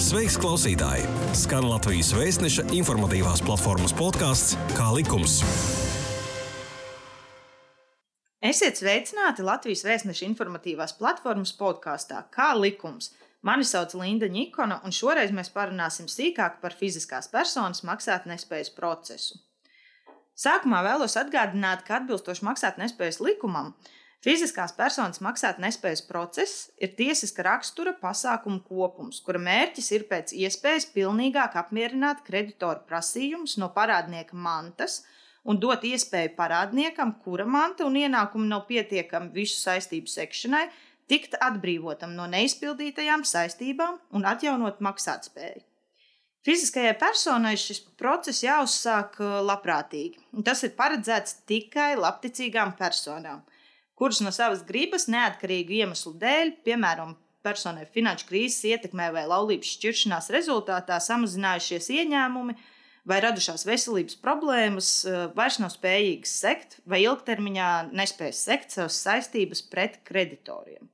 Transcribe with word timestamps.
Sveiks, 0.00 0.38
klausītāji! 0.40 1.02
Skan 1.36 1.66
Latvijas 1.68 2.14
vēstneša 2.16 2.62
informatīvās 2.72 3.42
platformas 3.44 3.92
podkāsts 3.92 4.54
Kā 4.72 4.86
likums. 4.96 5.34
Esiet 8.40 8.80
sveicināti 8.80 9.44
Latvijas 9.44 9.84
vēstneša 9.84 10.24
informatīvās 10.30 10.96
platformas 10.96 11.52
podkāstā 11.58 12.22
Kā 12.32 12.48
likums. 12.56 13.10
Mani 13.44 13.68
sauc 13.68 13.92
Linda 14.00 14.30
Nikona, 14.32 14.80
un 14.88 14.96
šoreiz 14.96 15.34
mēs 15.36 15.52
parunāsim 15.52 16.08
sīkāk 16.08 16.62
par 16.64 16.72
fiziskās 16.80 17.28
personas 17.28 17.84
maksātnespējas 17.84 18.72
procesu. 18.72 19.36
Sākumā 20.32 20.80
vēlos 20.88 21.20
atgādināt, 21.20 21.84
ka 21.84 22.00
atbilstoši 22.00 22.48
maksātnespējas 22.48 23.20
likumam, 23.20 23.74
Fiziskās 24.20 24.74
personas 24.76 25.22
maksātnespējas 25.24 26.02
process 26.04 26.66
ir 26.76 26.90
tiesiska 26.96 27.40
rakstura 27.46 27.94
pasākumu 28.02 28.60
kopums, 28.68 29.22
kura 29.24 29.40
mērķis 29.40 29.86
ir 29.96 30.02
pēc 30.10 30.34
iespējas 30.36 30.90
pilnīgāk 30.92 31.56
apmierināt 31.56 32.20
kreditoru 32.26 32.84
prasījumus 32.90 33.56
no 33.62 33.70
parādnieka 33.72 34.36
mantas 34.36 34.98
un 35.48 35.56
dot 35.56 35.86
iespēju 35.88 36.34
parādniekam, 36.36 37.14
kura 37.24 37.46
manta 37.48 37.86
un 37.88 37.96
ienākumi 37.96 38.50
nav 38.50 38.66
pietiekami 38.68 39.32
visu 39.32 39.56
saistību 39.56 40.12
sekšanai, 40.12 40.66
tikt 41.08 41.38
atbrīvotam 41.40 42.12
no 42.12 42.28
neizpildītajām 42.28 43.24
saistībām 43.24 43.96
un 44.12 44.28
atjaunot 44.28 44.82
maksātspēju. 44.84 45.64
Fiziskajai 46.44 46.92
personai 47.00 47.54
šis 47.60 47.80
process 48.00 48.44
jāuzsāk 48.44 49.16
uh, 49.20 49.40
labprātīgi, 49.48 50.20
un 50.36 50.44
tas 50.44 50.60
ir 50.64 50.76
paredzēts 50.76 51.40
tikai 51.48 51.94
labticīgām 52.00 52.76
personām 52.76 53.40
kuras 54.00 54.22
no 54.24 54.32
savas 54.32 54.64
gribas, 54.64 55.04
neatkarīgu 55.12 55.82
iemeslu 55.82 56.14
dēļ, 56.22 56.54
piemēram, 56.64 57.14
personai 57.44 57.86
finanšu 57.92 58.28
krīzes 58.28 58.64
ietekmē 58.72 59.10
vai 59.14 59.26
laulības 59.28 59.74
šķiršanās 59.76 60.30
rezultātā 60.32 60.96
samazinājušies 61.04 61.90
ieņēmumi 61.96 62.56
vai 63.10 63.18
radušās 63.24 63.64
veselības 63.68 64.16
problēmas, 64.24 64.90
eh, 65.08 65.26
vairs 65.36 65.58
nav 65.60 65.72
spējīgas 65.74 66.32
sekt 66.44 66.80
vai 66.86 67.02
ilgtermiņā 67.04 67.70
nespējas 67.92 68.44
sekt 68.48 68.76
savas 68.76 69.00
saistības 69.04 69.62
pret 69.68 70.00
kreditoriem. 70.04 70.88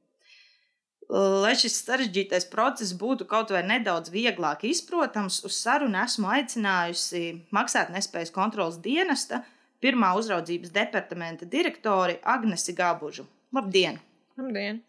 Lai 1.07 1.53
šis 1.55 1.85
sarežģītais 1.87 2.49
process 2.51 2.91
būtu 2.99 3.29
kaut 3.31 3.53
vai 3.55 3.61
nedaudz 3.63 4.11
vieglāk 4.11 4.65
izprotams, 4.67 5.39
uz 5.47 5.55
sarunu 5.55 6.01
esmu 6.03 6.27
aicinājusi 6.35 7.21
maksātnespējas 7.55 8.35
kontrolas 8.35 8.81
dienesta 8.83 9.45
pirmā 9.83 10.13
uzraudzības 10.19 10.73
departamenta 10.75 11.49
direktori 11.49 12.19
Agnesi 12.23 12.75
Gabužu. 12.77 13.27
Labdien! 13.55 13.99
Labdien! 14.39 14.83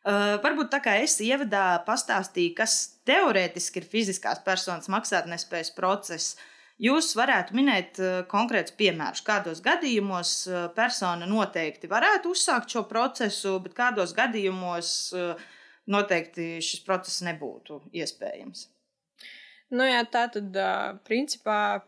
Uh, 0.00 0.38
varbūt 0.40 0.70
tā 0.72 0.78
kā 0.80 0.94
es 1.04 1.18
ievadā 1.20 1.82
pastāstīju, 1.84 2.54
kas 2.56 2.76
teorētiski 3.08 3.82
ir 3.82 3.88
fiziskās 3.90 4.40
personas 4.46 4.88
maksātnespējas 4.88 5.74
process, 5.76 6.38
jūs 6.80 7.12
varētu 7.18 7.56
minēt 7.58 8.00
uh, 8.00 8.14
konkrētus 8.30 8.72
piemērus, 8.80 9.20
kādos 9.26 9.60
gadījumos 9.64 10.32
uh, 10.48 10.62
persona 10.72 11.28
noteikti 11.28 11.90
varētu 11.92 12.32
uzsākt 12.32 12.72
šo 12.72 12.86
procesu, 12.88 13.58
bet 13.60 13.76
kādos 13.76 14.16
gadījumos 14.16 14.94
uh, 15.12 15.48
noteikti 15.92 16.54
šis 16.64 16.80
process 16.86 17.20
nebūtu 17.26 17.82
iespējams. 17.92 18.70
Nu 19.76 19.84
jā, 19.84 20.00
tā 20.10 20.24
tad, 20.32 20.56
principā, 21.06 21.84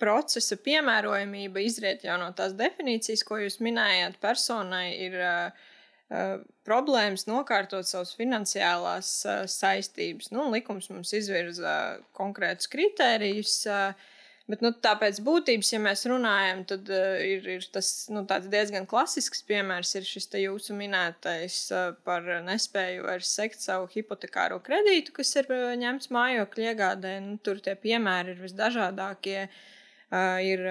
procesa 0.00 0.56
piemērojamība 0.60 1.62
izriet 1.64 2.04
jau 2.06 2.16
no 2.20 2.30
tās 2.36 2.54
definīcijas, 2.58 3.24
ko 3.26 3.38
jūs 3.42 3.60
minējāt. 3.64 4.18
Personai 4.22 4.86
ir 5.06 5.18
uh, 5.20 5.68
uh, 6.10 6.40
problēmas 6.66 7.28
nokārtot 7.30 7.88
savas 7.88 8.14
finansiālās 8.18 9.12
uh, 9.28 9.44
saistības. 9.50 10.32
Nu, 10.34 10.48
likums 10.54 10.90
mums 10.92 11.14
izvirza 11.16 12.00
konkrētus 12.16 12.70
kritērijus. 12.72 13.62
Uh, 13.70 14.10
Bet, 14.44 14.60
nu, 14.60 14.74
tāpēc 14.76 15.22
būtības, 15.24 15.70
ja 15.72 15.78
mēs 15.80 16.02
runājam, 16.04 16.58
tad 16.68 16.90
uh, 16.92 17.14
ir, 17.24 17.46
ir 17.48 17.62
tas 17.72 17.86
nu, 18.12 18.26
diezgan 18.28 18.84
klasisks 18.84 19.40
piemērs, 19.48 19.94
ir 19.96 20.04
šis 20.04 20.28
jūsu 20.36 20.76
minētais 20.76 21.56
uh, 21.72 21.94
par 22.04 22.28
nespēju 22.44 23.06
vairs 23.06 23.30
sekt 23.38 23.64
savu 23.64 23.88
hipotekāro 23.94 24.58
kredītu, 24.66 25.14
kas 25.16 25.32
ir 25.40 25.48
uh, 25.48 25.70
ņemts 25.80 26.12
mājokļu 26.12 26.66
iegādē. 26.66 27.14
Nu, 27.24 27.38
tur 27.40 27.64
tie 27.64 27.72
piemēri 27.86 28.36
ir 28.36 28.44
visdažādākie. 28.44 29.46
Uh, 29.46 29.56
Uh, 29.56 29.80
ir 30.12 30.62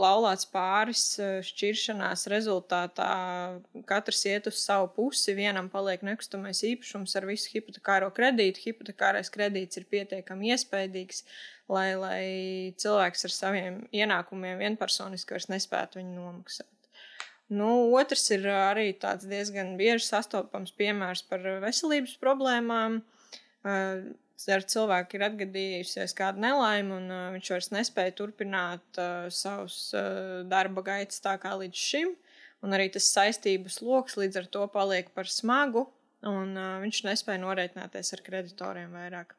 laulāts 0.00 0.48
pāris 0.50 1.04
šķiršanās 1.46 2.26
rezultātā. 2.32 3.10
Katrs 3.88 4.24
iet 4.28 4.48
uz 4.50 4.58
savu 4.62 4.90
pusi, 4.96 5.34
vienam 5.34 5.70
paliek 5.72 6.02
nekustamais 6.06 6.62
īpašums 6.66 7.16
ar 7.16 7.28
visu 7.30 7.52
hipotekāro 7.54 8.10
kredītu. 8.16 8.64
Hipotekārais 8.66 9.30
kredīts 9.32 9.80
ir 9.80 9.86
pietiekami 9.90 10.52
iespaidīgs, 10.54 11.24
lai, 11.70 11.94
lai 11.94 12.24
cilvēks 12.80 13.24
ar 13.28 13.36
saviem 13.36 13.80
ienākumiem 13.94 14.60
vienpersoniski 14.60 15.36
vairs 15.36 15.50
nespētu 15.52 16.02
viņu 16.02 16.18
nomaksāt. 16.18 16.68
Nu, 17.50 17.90
otrs 17.98 18.28
ir 18.30 18.44
arī 18.46 18.92
tāds 18.94 19.26
diezgan 19.26 19.74
bieži 19.78 20.04
sastopams 20.06 20.70
piemērs 20.78 21.24
par 21.26 21.42
veselības 21.64 22.12
problēmām 22.22 23.00
ar 24.48 24.64
cilvēku 24.64 25.18
ir 25.18 25.24
atgadījusies 25.26 26.14
kāda 26.16 26.40
nelaime, 26.40 26.96
un 26.96 27.10
uh, 27.12 27.28
viņš 27.34 27.50
vairs 27.54 27.70
nespēja 27.74 28.14
turpināt 28.18 29.00
uh, 29.00 29.26
savus 29.34 29.90
uh, 29.96 30.40
darba 30.48 30.84
gaitas 30.86 31.20
tā 31.24 31.36
kā 31.42 31.52
līdz 31.60 31.86
šim. 31.90 32.14
Un 32.64 32.76
arī 32.76 32.90
tas 32.92 33.08
saistības 33.12 33.80
lokus 33.80 34.18
līdz 34.20 34.42
ar 34.42 34.48
to 34.52 34.64
paliek 34.72 35.08
par 35.16 35.28
smagu, 35.32 35.86
un 36.28 36.56
uh, 36.56 36.78
viņš 36.84 37.04
nespēja 37.08 37.42
norēķināties 37.44 38.14
ar 38.16 38.24
kreditoriem 38.26 38.96
vairāk. 38.96 39.36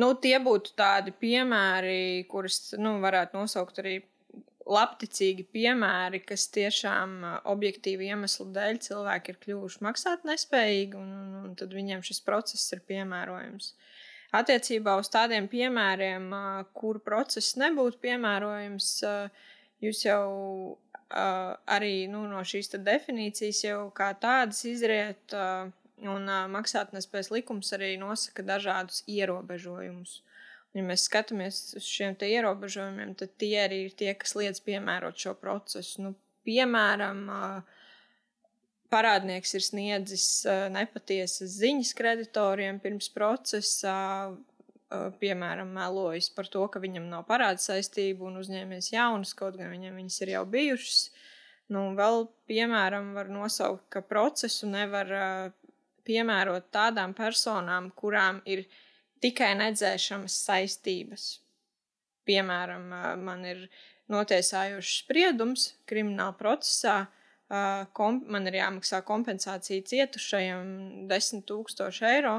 Nu, 0.00 0.14
tie 0.16 0.38
būtu 0.40 0.72
tādi 0.78 1.12
piemēri, 1.12 2.24
kurus 2.30 2.72
nu, 2.80 2.96
varētu 3.02 3.36
nosaukt 3.36 3.80
arī 3.82 3.98
labticīgi 4.68 5.46
piemēri, 5.54 6.22
kas 6.26 6.46
tiešām 6.54 7.16
objektīvi 7.50 8.10
iemeslu 8.12 8.48
dēļ 8.54 8.78
cilvēki 8.86 9.32
ir 9.32 9.40
kļuvuši 9.42 9.82
maksāt 9.86 10.26
nespējīgi, 10.28 10.98
un, 10.98 11.10
un, 11.18 11.34
un 11.42 11.56
tad 11.58 11.74
viņiem 11.74 12.04
šis 12.06 12.22
process 12.26 12.74
ir 12.76 12.82
piemērojams. 12.88 13.72
Attiecībā 14.32 14.94
uz 14.96 15.10
tādiem 15.12 15.48
piemēriem, 15.52 16.30
kur 16.78 17.02
process 17.04 17.56
nebūtu 17.60 18.00
piemērojams, 18.06 18.88
jūs 19.84 20.04
jau 20.06 20.24
arī 21.12 22.06
nu, 22.08 22.24
no 22.30 22.40
šīs 22.46 22.72
definīcijas 22.80 23.64
jau 23.66 23.80
kā 23.92 24.12
tādas 24.16 24.62
izriet, 24.68 25.36
un 26.02 26.30
maksātnespējas 26.54 27.30
likums 27.34 27.74
arī 27.76 27.94
nosaka 28.00 28.46
dažādus 28.46 29.02
ierobežojumus 29.10 30.22
ja 30.72 30.84
mēs 30.86 31.06
skatāmies 31.08 31.60
uz 31.78 31.86
šiem 31.86 32.16
ierobežojumiem, 32.16 33.14
tad 33.18 33.34
tie 33.40 33.54
arī 33.66 33.84
ir 33.86 33.96
tie, 33.96 34.12
kas 34.16 34.36
liedz 34.38 34.62
piemērot 34.64 35.18
šo 35.20 35.34
procesu. 35.38 36.04
Nu, 36.06 36.14
piemēram, 36.48 37.26
parādnieks 38.92 39.54
ir 39.56 39.64
sniedzis 39.64 40.26
nepatiesas 40.72 41.58
ziņas 41.60 41.92
kreditoriem 41.98 42.80
pirms 42.82 43.08
procesa, 43.12 43.96
piemēram, 44.92 45.70
melojis 45.72 46.28
par 46.36 46.48
to, 46.52 46.66
ka 46.68 46.80
viņam 46.82 47.08
nav 47.08 47.24
parāda 47.28 47.62
saistību 47.62 48.28
un 48.28 48.40
uzņēmies 48.42 48.92
jaunas, 48.92 49.32
kaut 49.36 49.56
gan 49.60 49.72
viņam 49.72 49.96
viņas 50.00 50.20
ir 50.24 50.34
jau 50.34 50.44
bijušas. 50.52 51.02
Nu, 51.72 51.86
vēl, 51.96 52.26
piemēram, 52.50 53.14
var 53.16 53.30
nosaukt, 53.32 53.86
ka 53.92 54.02
procesu 54.04 54.68
nevar 54.68 55.08
piemērot 56.04 56.68
tādām 56.74 57.14
personām, 57.16 57.88
kurām 57.96 58.42
ir 58.44 58.66
ielikās 58.66 58.91
tikai 59.22 59.52
nedzēšamas 59.58 60.36
saistības. 60.46 61.26
Piemēram, 62.28 62.86
man 63.22 63.44
ir 63.48 63.66
notiesājošs 64.12 64.98
spriedums 65.02 65.72
krimināla 65.90 66.34
procesā, 66.38 66.96
kom, 67.96 68.22
man 68.32 68.46
ir 68.48 68.58
jāmaksā 68.60 69.02
kompensācija 69.06 69.84
cietušajam 69.90 70.66
10 71.10 71.46
000 71.50 72.12
eiro. 72.12 72.36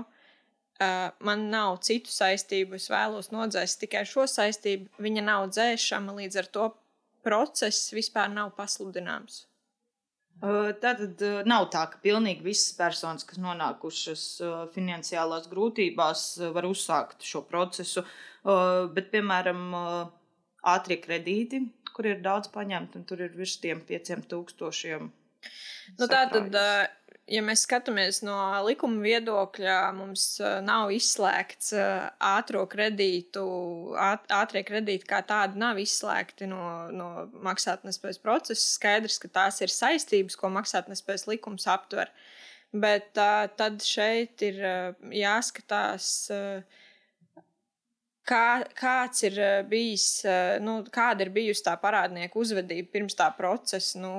Man 1.24 1.48
nav 1.52 1.78
citu 1.86 2.12
saistību, 2.12 2.80
es 2.80 2.90
vēlos 2.92 3.30
nodzēst 3.32 3.80
tikai 3.84 4.04
šo 4.10 4.26
saistību. 4.28 4.90
Viņa 5.04 5.24
nav 5.28 5.50
dzēšama, 5.54 6.16
līdz 6.20 6.40
ar 6.42 6.50
to 6.56 6.70
process 7.24 7.94
vispār 7.96 8.32
nav 8.34 8.56
pasludināms. 8.58 9.46
Tātad 10.42 11.22
nav 11.48 11.70
tā, 11.72 11.86
ka 11.92 12.00
pilnīgi 12.04 12.44
visas 12.44 12.74
personas, 12.76 13.24
kas 13.28 13.40
nonākušas 13.40 14.24
finansiālās 14.74 15.48
grūtībās, 15.52 16.26
var 16.56 16.68
uzsākt 16.68 17.24
šo 17.24 17.46
procesu. 17.48 18.04
Bet, 18.44 19.08
piemēram, 19.14 19.62
ātrie 20.74 20.98
kredīti, 21.00 21.62
kur 21.96 22.10
ir 22.10 22.20
daudz 22.26 22.52
paņemti, 22.52 23.00
un 23.00 23.08
tur 23.08 23.24
ir 23.24 23.38
virs 23.38 23.56
tiem 23.64 23.86
pieciem 23.88 24.26
tūkstošiem. 24.28 25.08
Nu, 26.00 26.08
tā 26.08 26.26
tad 26.32 26.56
ja 27.32 27.42
mēs 27.46 27.64
skatāmies 27.68 28.22
no 28.26 28.36
likuma 28.68 29.02
viedokļa, 29.04 29.78
mums 29.98 30.26
nav 30.66 30.92
izslēgts 30.96 31.74
ātrā 31.74 32.64
kredītu, 32.70 33.44
ātrie 33.98 34.64
kredīti 34.68 35.10
kā 35.10 35.22
tādi 35.28 35.62
nav 35.62 35.80
izslēgti 35.82 36.50
no, 36.52 36.64
no 36.92 37.10
maksātnespējas 37.46 38.22
procesa. 38.24 38.68
Skaidrs, 38.78 39.20
ka 39.24 39.32
tās 39.42 39.62
ir 39.64 39.74
saistības, 39.74 40.38
ko 40.40 40.52
maksātnespējas 40.54 41.28
likums 41.32 41.68
aptver. 41.72 42.12
Bet 42.74 43.20
uh, 43.22 43.46
tad 43.54 43.84
šeit 43.86 44.42
ir 44.42 44.58
jāskatās, 45.14 46.08
uh, 46.34 46.83
kā, 48.28 48.64
kāds 48.78 49.24
ir 49.28 49.40
bijis, 49.70 50.08
uh, 50.28 50.58
nu, 50.64 50.80
kāda 50.94 51.26
ir 51.26 51.34
bijusi 51.36 51.66
tā 51.66 51.78
parādnieku 51.82 52.44
uzvedība 52.44 52.94
pirms 52.98 53.18
tā 53.20 53.30
procesa. 53.38 54.02
Nu, 54.02 54.14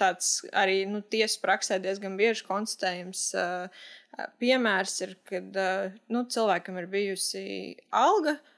tāds 0.00 0.40
arī 0.52 0.82
nu, 0.90 1.02
tiesas 1.02 1.40
praksē 1.42 1.80
diezgan 1.82 2.18
bieži 2.20 2.46
konstatējams. 2.48 3.28
Uh, 3.38 3.86
piemērs 4.38 5.00
ir, 5.02 5.16
kad 5.26 5.56
nu, 6.06 6.26
cilvēkam 6.30 6.76
ir 6.78 6.90
bijusi 6.92 7.46
alga, 7.90 8.36
uh, 8.38 8.50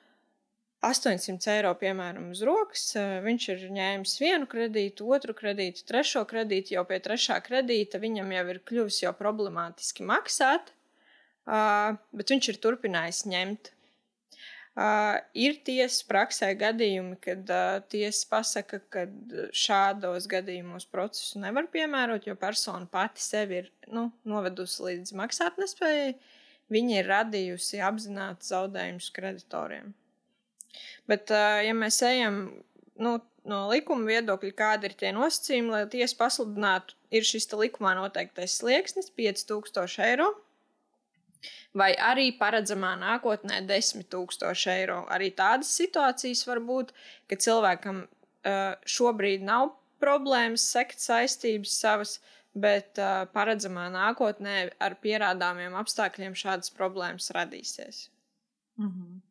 800 0.86 1.50
eiro, 1.56 1.72
piemēram, 1.80 2.30
uz 2.34 2.42
rokas. 2.46 2.90
Viņš 3.24 3.46
ir 3.54 3.62
ņēmis 3.74 4.16
vienu 4.20 4.48
kredītu, 4.50 5.08
otru 5.16 5.34
kredītu, 5.36 5.86
trešo 5.88 6.22
kredītu. 6.28 6.76
Jau 6.76 6.84
pie 6.88 7.00
trešā 7.02 7.38
kredīta 7.44 8.00
viņam 8.02 8.34
jau 8.36 8.44
ir 8.52 8.60
kļuvis 8.68 9.00
jau 9.02 9.14
problemātiski 9.16 10.06
maksāt, 10.06 10.70
bet 11.46 12.34
viņš 12.34 12.50
ir 12.52 12.60
turpinājis 12.62 13.24
ņemt. 13.32 13.72
Uh, 14.76 15.16
ir 15.32 15.54
tiesas 15.64 16.02
praksē 16.04 16.50
gadījumi, 16.60 17.14
kad 17.24 17.48
uh, 17.48 17.78
tiesa 17.88 18.26
pasaka, 18.28 18.82
ka 18.92 19.06
šādos 19.56 20.26
gadījumos 20.28 20.84
procesu 20.92 21.40
nevar 21.40 21.70
piemērot, 21.72 22.26
jo 22.28 22.34
persona 22.36 22.84
pati 22.92 23.24
sevi 23.24 23.62
ir 23.62 23.70
nu, 23.88 24.10
novedusi 24.28 24.84
līdz 24.84 25.14
maksātnespējai. 25.16 26.12
Viņa 26.76 26.98
ir 26.98 27.08
radījusi 27.08 27.80
apzināti 27.88 28.50
zaudējumus 28.50 29.08
kreditoriem. 29.16 29.94
Bet, 31.08 31.30
ja 31.30 31.72
mēs 31.78 32.02
ejam 32.04 32.42
nu, 33.00 33.16
no 33.48 33.60
likuma 33.70 34.10
viedokļa, 34.10 34.52
kādi 34.58 34.90
ir 34.90 34.96
tie 34.98 35.12
nosacījumi, 35.16 35.72
lai 35.72 35.84
tiesa 35.90 36.18
pasludinātu, 36.20 36.96
ir 37.14 37.24
šis 37.24 37.48
likumā 37.54 37.94
noteiktais 37.96 38.58
slieksnis- 38.60 39.08
5000 39.16 40.04
eiro. 40.04 40.34
Vai 41.76 41.90
arī 41.94 42.30
paredzamā 42.38 42.94
nākotnē 43.00 43.60
10 43.68 44.06
000 44.12 44.72
eiro. 44.72 45.02
Arī 45.12 45.30
tādas 45.36 45.72
situācijas 45.76 46.46
var 46.48 46.62
būt, 46.64 46.94
ka 47.28 47.38
cilvēkam 47.46 48.04
uh, 48.06 48.72
šobrīd 48.96 49.44
nav 49.44 49.74
problēmas 50.02 50.64
sekt 50.72 51.00
saistības 51.02 51.76
savas, 51.80 52.18
bet 52.56 52.98
uh, 53.02 53.24
paredzamā 53.32 53.88
nākotnē 53.92 54.56
ar 54.80 54.96
pierādāmiem 55.02 55.76
apstākļiem 55.76 56.36
šādas 56.36 56.72
problēmas 56.76 57.30
radīsies. 57.36 58.08
Mm 58.80 58.92
-hmm. 58.92 59.22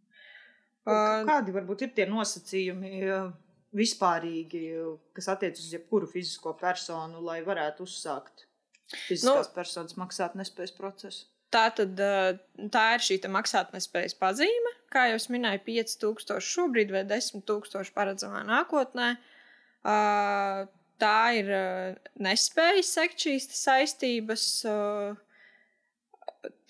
Kādi 1.25 1.53
varbūt 1.53 1.81
ir 1.81 1.93
tie 1.97 2.05
nosacījumi 2.05 2.91
vispārīgi, 3.75 4.65
kas 5.17 5.29
attiecas 5.33 5.63
uz 5.65 5.73
jebkuru 5.73 6.07
fizisko 6.07 6.53
personu, 6.59 7.21
lai 7.25 7.39
varētu 7.45 7.87
uzsākt 7.87 8.45
fiziskās 9.07 9.49
nu, 9.49 9.55
personas 9.55 9.97
maksātnespējas 9.97 10.75
procesu? 10.77 11.25
Tā, 11.53 11.67
tad, 11.75 11.99
tā 12.73 12.85
ir 12.95 13.03
šī 13.05 13.19
maksātnespējas 13.31 14.17
pazīme, 14.19 14.71
kā 14.91 15.05
jau 15.11 15.19
minēju, 15.31 15.61
5000 15.67 16.41
šobrīd 16.43 16.91
vai 16.91 17.03
10,000 17.07 17.93
paredzamā 17.95 18.41
nākotnē. 18.47 19.11
Tā 21.05 21.19
ir 21.37 21.51
nespēja 22.23 22.83
sekt 22.87 23.27
šīs 23.27 23.47
saistības. 23.55 24.47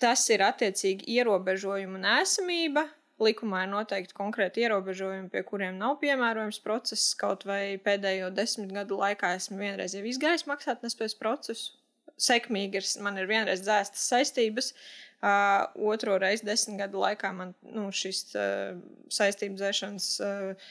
Tas 0.00 0.22
ir 0.32 0.44
attiecīgi 0.44 1.08
ierobežojumu 1.16 1.98
nesamība, 2.00 2.86
likumā 3.22 3.62
ir 3.64 3.72
noteikti 3.72 4.16
konkrēti 4.16 4.64
ierobežojumi, 4.64 5.30
pie 5.32 5.42
kuriem 5.48 5.78
nav 5.80 5.98
piemērojams 6.02 6.60
process. 6.64 7.14
Kaut 7.18 7.46
vai 7.48 7.78
pēdējo 7.82 8.30
desmit 8.36 8.72
gadu 8.76 9.00
laikā 9.00 9.34
esmu 9.38 9.60
vienreiz 9.60 9.96
jau 9.96 10.04
izgājis 10.04 10.46
maksātnespējas 10.48 11.16
procesu. 11.20 11.76
Sekmīgi 12.16 12.80
ir, 12.80 12.86
man 13.04 13.18
ir 13.20 13.28
vienreiz 13.28 13.60
dzēstas 13.64 14.06
saistības, 14.10 14.72
uh, 15.20 15.66
otro 15.92 16.16
reizi 16.22 16.46
desmit 16.48 16.80
gadu 16.80 17.02
laikā 17.02 17.32
man 17.36 17.54
nu, 17.62 17.90
šis 17.92 18.22
uh, 18.34 18.76
saistību 19.12 19.58
dzēšanas 19.60 20.10
uh, 20.24 20.68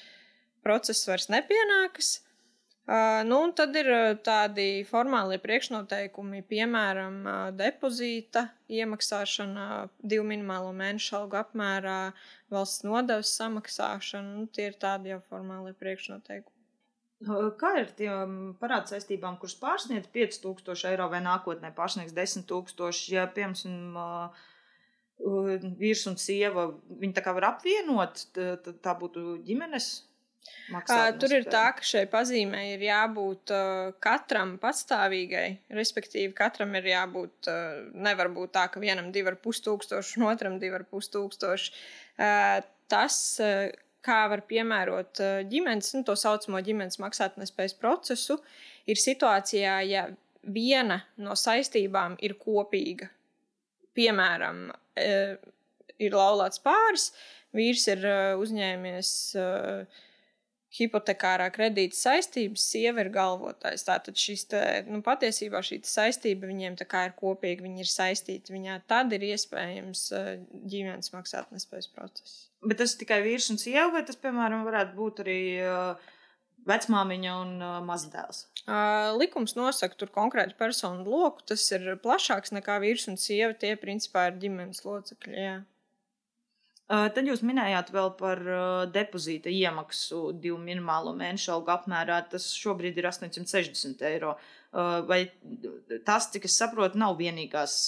process 0.66 1.06
vairs 1.10 1.30
nepienākas. 1.30 2.20
Uh, 2.86 3.24
nu, 3.26 3.40
tad 3.58 3.74
ir 3.80 3.88
tādi 4.22 4.84
formāli 4.86 5.40
priekšnoteikumi, 5.42 6.44
piemēram, 6.46 7.16
uh, 7.26 7.38
depozīta 7.58 8.44
iemaksāšana 8.70 9.88
divu 10.06 10.28
minimālo 10.30 10.70
mēnešu 10.78 11.16
algu 11.22 11.40
apmērā, 11.42 12.00
valsts 12.54 12.86
nodevas 12.86 13.34
samaksāšana. 13.40 14.36
Nu, 14.38 14.46
tie 14.54 14.70
ir 14.70 14.78
tādi 14.82 15.16
jau 15.16 15.22
formāli 15.32 15.74
priekšnoteikumi. 15.82 16.55
Kā 17.60 17.70
ir 17.80 17.94
tiem 17.96 18.56
parādu 18.60 18.92
saistībām, 18.92 19.38
kuras 19.40 19.56
pārsniedz 19.60 20.10
5000 20.14 20.90
eiro 20.90 21.08
vai 21.14 21.22
nākotnē 21.24 21.72
pārsniegs 21.78 22.14
10 22.18 22.44
000? 22.50 22.92
Ja, 23.14 23.24
piemēram, 23.32 24.34
vīrs 25.80 26.04
un 26.12 26.20
sieva, 26.20 26.68
viņi 26.90 27.16
tā 27.16 27.24
kā 27.24 27.32
var 27.38 27.54
apvienot, 27.54 28.28
tad 28.36 28.68
tā 28.84 28.98
būtu 29.00 29.40
ģimenes 29.48 29.94
Maksāt 30.74 31.20
Tur 31.22 31.34
ir 31.34 31.46
tā, 31.50 31.64
ka 31.78 31.86
šai 31.86 32.04
pazīmei 32.10 32.74
ir 32.74 32.84
jābūt 32.88 33.54
katram 34.04 34.56
patstāvīgai, 34.62 35.48
respektīvi, 35.78 36.32
katram 36.38 36.74
ir 36.80 36.90
jābūt, 36.90 37.50
nevar 38.08 38.32
būt 38.34 38.54
tā, 38.58 38.66
ka 38.74 38.82
vienam 38.82 39.12
divi 39.14 39.32
ar 39.32 39.38
pus 39.42 39.62
tūkstoši, 39.66 40.20
un 40.20 40.28
otram 40.32 40.58
divi 40.62 40.78
ar 40.78 40.86
pus 40.90 41.10
tūkstoši. 41.14 41.74
Tas, 42.92 43.20
kā 44.06 44.22
var 44.32 44.46
piemērot 44.50 45.22
uh, 45.24 45.42
ģimenes, 45.50 45.92
nu, 45.98 46.04
to 46.08 46.16
saucamo 46.20 46.62
ģimenes 46.66 47.00
maksātnespējas 47.02 47.76
procesu, 47.82 48.40
ir 48.90 49.02
situācijā, 49.02 49.80
ja 49.90 50.08
viena 50.56 51.02
no 51.22 51.36
saistībām 51.40 52.20
ir 52.26 52.38
kopīga. 52.42 53.10
Piemēram, 53.98 54.68
uh, 54.72 55.54
ir 55.98 56.18
laulāts 56.18 56.62
pāris, 56.64 57.12
vīrs 57.56 57.88
ir 57.94 58.04
uh, 58.06 58.34
uzņēmies 58.42 59.14
hipotekārā 60.76 61.46
kredīta 61.56 61.96
saistības, 61.96 62.64
sieva 62.74 63.06
ir 63.06 63.10
galvotājs. 63.14 63.86
Tātad 63.88 64.18
šis 64.20 64.44
te, 64.52 64.62
nu, 64.90 65.00
patiesībā 65.06 65.62
šī 65.64 65.80
saistība 65.88 66.50
viņiem 66.50 66.76
ir 66.76 67.14
kopīga, 67.16 67.64
viņi 67.64 67.86
ir 67.86 67.92
saistīti. 67.92 68.52
Viņā 68.56 68.82
tad 68.90 69.14
ir 69.16 69.24
iespējams 69.30 70.10
ģimenes 70.68 71.14
maksātnespējas 71.16 71.88
process. 71.96 72.50
Bet 72.66 72.80
tas 72.82 72.96
tikai 72.98 73.22
vīrs 73.26 73.52
un 73.54 73.60
sieva, 73.62 73.92
vai 73.94 74.02
tas, 74.08 74.18
piemēram, 74.18 74.66
varētu 74.66 74.98
būt 74.98 75.22
arī 75.26 75.40
uh, 75.62 76.12
vecmāmiņa 76.66 77.36
un 77.44 77.54
uh, 77.62 77.78
mazdēls? 77.86 78.46
Uh, 78.66 79.14
likums 79.20 79.54
nosaka 79.58 79.98
tur 80.00 80.10
konkrētu 80.14 80.58
personu 80.58 81.06
loku. 81.06 81.46
Tas 81.52 81.66
ir 81.78 81.94
plašāks 82.02 82.56
nekā 82.56 82.80
vīrs 82.82 83.06
un 83.12 83.20
sieva. 83.22 83.54
Tie 83.54 83.76
principā 83.82 84.30
ir 84.32 84.42
ģimenes 84.42 84.82
locekļi. 84.88 85.38
Jā. 85.38 85.56
Tad 86.86 87.26
jūs 87.26 87.42
minējāt 87.42 87.88
vēl 87.90 88.12
par 88.14 88.40
depozīta 88.94 89.50
iemaksu 89.50 90.20
divu 90.38 90.60
minimālo 90.62 91.16
mēnešu 91.18 91.56
algu 91.56 91.72
apmērā. 91.74 92.20
Tas 92.30 92.46
šobrīd 92.54 93.00
ir 93.02 93.08
860 93.10 94.04
eiro. 94.06 94.36
Vai 95.10 95.24
tas, 96.06 96.28
cik 96.30 96.46
es 96.46 96.60
saprotu, 96.62 97.02
nav 97.02 97.18
vienīgās 97.18 97.80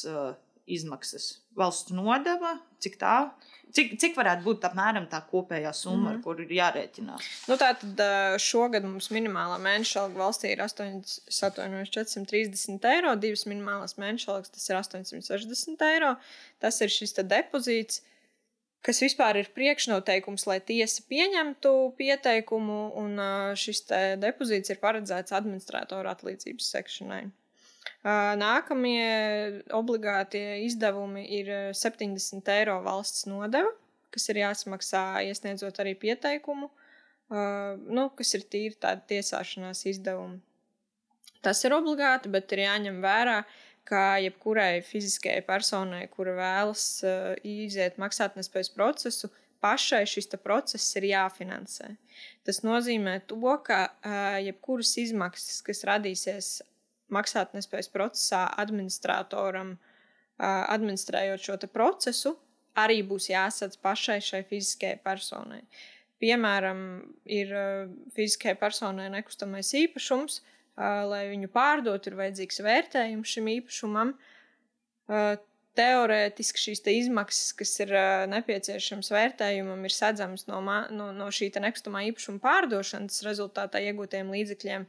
izmaksas? 0.67 1.37
Valsts 1.57 1.93
nodeva, 1.95 2.57
cik 2.83 2.97
tā? 3.01 3.15
Cik, 3.75 3.95
cik 3.99 4.15
varētu 4.15 4.45
būt 4.45 4.65
apmēram 4.69 5.07
tā 5.11 5.19
kopējā 5.27 5.73
summa, 5.75 6.11
mm 6.11 6.11
ar 6.13 6.19
kuru 6.23 6.45
ir 6.45 6.53
jārēķinās? 6.55 7.29
Nu, 7.49 7.57
Tātad 7.59 8.03
šogad 8.41 8.85
mums 8.87 9.09
minimālā 9.11 9.57
mēneša 9.63 10.03
alga 10.05 10.21
valstī 10.21 10.53
ir 10.53 10.61
8, 10.63 11.01
430 11.33 12.87
eiro, 12.93 13.15
divas 13.19 13.43
minimālās 13.49 13.97
mēneša 13.99 14.29
algas 14.33 14.53
tas 14.55 14.69
ir 14.69 14.79
860 14.79 15.87
eiro. 15.89 16.13
Tas 16.63 16.79
ir 16.83 16.93
šis 16.93 17.17
depozīts. 17.23 18.03
Kas 18.85 19.01
vispār 19.03 19.41
ir 19.41 19.49
priekšnoteikums, 19.51 20.45
lai 20.47 20.61
tiesa 20.63 21.03
pieņemtu 21.09 21.73
pieteikumu, 21.97 22.77
un 23.01 23.19
šis 23.59 23.83
depozīts 24.21 24.71
ir 24.71 24.79
paredzēts 24.79 25.35
administratoru 25.35 26.13
atlīdzības 26.13 26.71
sekšanai. 26.77 27.25
Nākamie 28.05 29.63
obligātie 29.73 30.63
izdevumi 30.65 31.25
ir 31.39 31.49
70 31.75 32.51
eiro 32.53 32.77
valsts 32.85 33.25
nodeva, 33.27 33.71
kas 34.13 34.29
ir 34.29 34.43
jāsamaksā 34.43 35.23
iesniedzot 35.27 35.79
arī 35.81 35.95
pieteikumu, 35.99 36.69
nu, 37.29 38.09
kas 38.15 38.35
ir 38.37 38.45
tīri 38.47 38.77
tādi 38.79 39.03
tiesāšanās 39.15 39.83
izdevumi. 39.89 40.39
Tas 41.41 41.63
ir 41.65 41.75
obligāti, 41.75 42.29
bet 42.31 42.51
ir 42.53 42.63
jāņem 42.65 43.01
vērā, 43.03 43.41
ka 43.87 44.17
jebkurai 44.19 44.81
fiziskajai 44.83 45.43
personai, 45.47 46.07
kura 46.11 46.33
vēlas 46.37 46.85
iziet 47.43 47.99
maksātnespējas 48.01 48.71
procesu, 48.75 49.29
pašai 49.63 50.03
šis 50.07 50.29
process 50.43 50.95
ir 50.99 51.09
jāfinansē. 51.11 51.93
Tas 52.45 52.61
nozīmē 52.63 53.21
to, 53.27 53.39
ka 53.63 53.87
jebkuras 54.43 54.93
izmaksas, 55.01 55.61
kas 55.65 55.85
radīsies 55.87 56.51
maksātnespējas 57.13 57.91
procesā, 57.93 58.43
administratoram, 58.63 59.75
uh, 59.77 60.63
administrējot 60.73 61.45
šo 61.47 61.57
procesu, 61.71 62.35
arī 62.77 63.01
būs 63.07 63.29
jāsadz 63.31 63.79
pašai 63.81 64.19
šai 64.21 64.43
fiziskajai 64.49 64.99
personai. 65.03 65.63
Piemēram, 66.21 66.79
ir 67.29 67.53
uh, 67.53 67.89
fiziskajai 68.17 68.57
personai 68.59 69.09
nekustamais 69.13 69.73
īpašums, 69.77 70.39
uh, 70.41 71.03
lai 71.09 71.27
viņu 71.31 71.51
pārdot, 71.53 72.09
ir 72.09 72.17
vajadzīgs 72.17 72.63
vērtējums 72.65 73.35
šim 73.37 73.51
īpašumam. 73.57 74.15
Uh, 75.07 75.35
teorētiski 75.77 76.61
šīs 76.61 76.81
te 76.85 76.93
izmaksas, 76.97 77.51
kas 77.57 77.75
ir 77.83 77.93
uh, 77.93 78.25
nepieciešamas 78.31 79.11
vērtējumam, 79.13 79.85
ir 79.85 79.93
sedzamas 79.93 80.47
no, 80.49 80.61
no, 80.63 81.11
no 81.15 81.29
šī 81.33 81.51
nekustamā 81.61 82.03
īpašuma 82.09 82.41
pārdošanas 82.43 83.21
rezultātā 83.27 83.81
iegūtiem 83.85 84.31
līdzekļiem. 84.33 84.87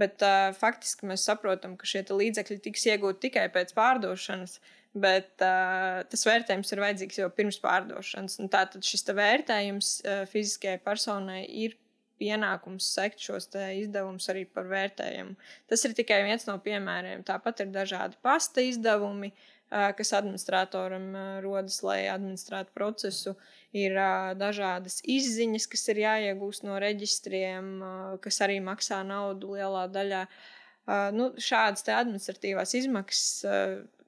Bet 0.00 0.22
uh, 0.24 0.50
faktiski 0.56 1.08
mēs 1.10 1.26
saprotam, 1.28 1.76
ka 1.76 1.88
šie 1.88 2.04
līdzekļi 2.08 2.60
tiks 2.64 2.86
iegūti 2.88 3.26
tikai 3.26 3.48
pēc 3.52 3.74
pārdošanas, 3.76 4.56
bet 4.96 5.44
uh, 5.44 6.00
tas 6.08 6.24
vērtējums 6.26 6.72
ir 6.72 6.82
vajadzīgs 6.84 7.20
jau 7.20 7.28
pirms 7.34 7.60
pārdošanas. 7.62 8.38
Un 8.40 8.50
tātad 8.52 8.86
šis 8.86 9.04
vērtējums 9.18 9.92
uh, 10.00 10.22
fiziskajai 10.30 10.80
personai 10.84 11.42
ir 11.66 11.76
pienākums 12.20 12.88
sekt 12.94 13.22
šos 13.24 13.48
izdevumus 13.56 14.28
arī 14.32 14.44
par 14.48 14.68
vērtējumu. 14.70 15.36
Tas 15.70 15.84
ir 15.88 15.96
tikai 15.96 16.20
viens 16.26 16.44
no 16.48 16.58
piemēriem. 16.60 17.24
Tāpat 17.26 17.64
ir 17.64 17.70
dažādi 17.72 18.18
pasta 18.20 18.60
izdevumi, 18.60 19.32
kas 19.70 20.10
administratoram 20.18 21.06
rodas, 21.40 21.78
lai 21.86 22.02
administrētu 22.12 22.74
procesu. 22.76 23.32
Ir 23.76 23.94
dažādas 24.34 24.98
izziņas, 25.06 25.68
kas 25.70 25.84
ir 25.92 26.00
jāiegūst 26.02 26.64
no 26.66 26.78
reģistriem, 26.82 27.68
kas 28.22 28.40
arī 28.42 28.58
maksā 28.66 29.04
naudu 29.06 29.54
lielā 29.54 29.84
daļā. 29.94 30.24
Nu, 31.14 31.28
šādas 31.38 31.86
administratīvās 31.94 32.74
izmaksas, 32.80 33.46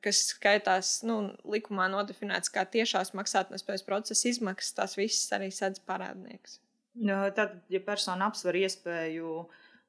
kas 0.03 0.25
skaitās 0.33 0.91
nu, 1.07 1.21
likumā 1.47 1.87
nodefinētas 1.93 2.51
kā 2.51 2.65
tiešās 2.67 3.15
maksātnespējas 3.15 3.87
procesa 3.87 4.29
izmaksas, 4.33 4.75
tās 4.81 4.99
visas 4.99 5.31
arī 5.39 5.53
sedz 5.55 5.79
parādnieks. 5.87 6.59
Tad, 7.37 7.61
ja 7.73 7.81
persona 7.87 8.27
apsver 8.33 8.59
iespēju 8.65 9.45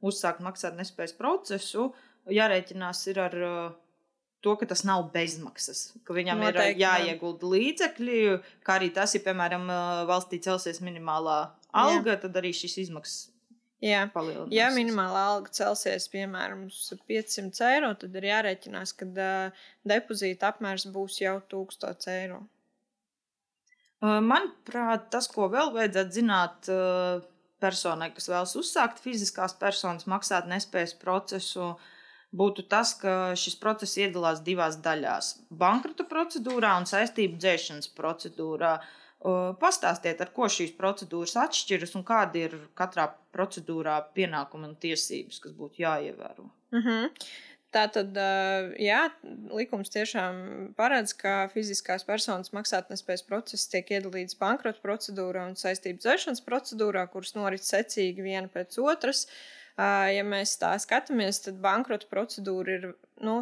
uzsākt 0.06 0.44
maksātnespējas 0.46 1.18
procesu, 1.18 1.90
jārēķinās 2.30 3.08
ar 3.26 3.40
to, 4.44 4.56
ka 4.60 4.68
tas 4.70 4.84
nav 4.88 5.06
bezmaksas, 5.14 5.94
ka 6.08 6.16
viņam 6.16 6.42
Noteikti, 6.44 6.76
ir 6.76 6.82
jāiegulda 6.84 7.52
līdzekļi, 7.54 8.22
kā 8.66 8.78
arī 8.80 8.90
tas, 8.96 9.16
ja, 9.16 9.22
piemēram, 9.26 9.70
valstī 10.10 10.42
celsies 10.44 10.82
minimālā 10.84 11.38
alga, 11.72 12.16
Jā. 12.16 12.24
tad 12.26 12.42
arī 12.42 12.54
šīs 12.56 12.82
izmaksas. 12.88 13.30
Jā, 13.84 14.06
ja 14.56 14.70
minimālā 14.72 15.26
alga 15.34 15.52
celsies 15.52 16.06
piemēram 16.12 16.70
uz 16.70 16.86
500 17.10 17.66
eiro, 17.74 17.90
tad 18.00 18.16
ir 18.16 18.30
jārēķinās, 18.30 18.94
ka 18.96 19.08
uh, 19.12 19.66
depozīta 19.88 20.54
apmērs 20.54 20.88
būs 20.94 21.20
jau 21.20 21.36
1000 21.52 22.08
eiro. 22.14 22.40
Manuprāt, 24.04 25.08
tas, 25.12 25.30
ko 25.32 25.48
vēl 25.52 25.70
vajadzētu 25.72 26.12
zināt 26.12 26.68
personai, 27.64 28.10
kas 28.12 28.28
vēlas 28.28 28.56
uzsākt 28.60 29.00
fiziskās 29.00 29.56
personas 29.56 30.08
maksāt 30.12 30.50
nespējas 30.52 30.96
procesu, 31.00 31.70
būtu 32.34 32.66
tas, 32.70 32.96
ka 33.00 33.14
šis 33.40 33.56
process 33.62 34.00
iedalās 34.02 34.42
divās 34.46 34.80
daļās- 34.82 35.32
bankrota 35.64 36.06
procedūrā 36.10 36.76
un 36.80 36.90
saistību 36.90 37.40
dzēšanas 37.40 37.94
procedūrā. 38.00 38.80
Pastāstiet, 39.62 40.20
ar 40.20 40.30
ko 40.36 40.50
šīs 40.52 40.74
procedūras 40.76 41.38
atšķiras 41.46 41.96
un 41.96 42.04
kādi 42.04 42.42
ir 42.48 42.58
katrā 42.76 43.06
procedūrā 43.32 43.96
pienākumi 44.18 44.68
un 44.68 44.76
tiesības, 44.76 45.40
kas 45.40 45.54
būtu 45.56 45.80
jāievēro. 45.86 46.50
Mm 46.74 46.82
-hmm. 46.82 47.10
Tā 47.74 47.88
tad, 47.90 48.18
jā, 48.78 49.00
likums 49.50 49.90
tiešām 49.90 50.36
paredz, 50.78 51.16
ka 51.18 51.48
fiziskās 51.54 52.06
personas 52.06 52.54
maksātnespējas 52.54 53.26
process 53.26 53.72
tiek 53.72 53.90
iedalīts 53.96 54.38
bankrota 54.38 54.78
procedūrā 54.84 55.48
un 55.50 55.58
saistību 55.58 56.04
dzēšanas 56.04 56.44
procedūrā, 56.46 57.08
kuras 57.10 57.34
norit 57.34 57.66
secīgi 57.66 58.22
viena 58.22 58.52
pēc 58.54 58.78
otras. 58.78 59.26
Ja 59.78 60.24
mēs 60.28 60.54
tā 60.62 60.76
skatāmies, 60.82 61.42
tad 61.46 61.58
bankrota 61.62 62.06
procedūra 62.12 62.78
ir 62.78 62.88
nu, 63.26 63.40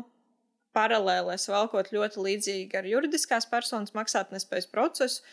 paralēlēs 0.76 1.50
valkot 1.52 1.92
ļoti 1.92 2.24
līdzīga 2.24 2.80
ar 2.80 2.88
juridiskās 2.88 3.48
personas 3.52 3.92
maksātnespējas 3.98 4.70
procesu. 4.72 5.26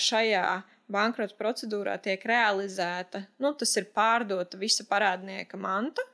Šajā 0.00 0.44
bankrota 0.88 1.36
procedūrā 1.36 1.98
tiek 2.00 2.22
realizēta, 2.24 3.26
nu, 3.42 3.52
tas 3.58 3.74
ir 3.76 3.90
pārdota 3.92 4.60
visa 4.60 4.86
parādnieka 4.88 5.60
manta 5.60 6.04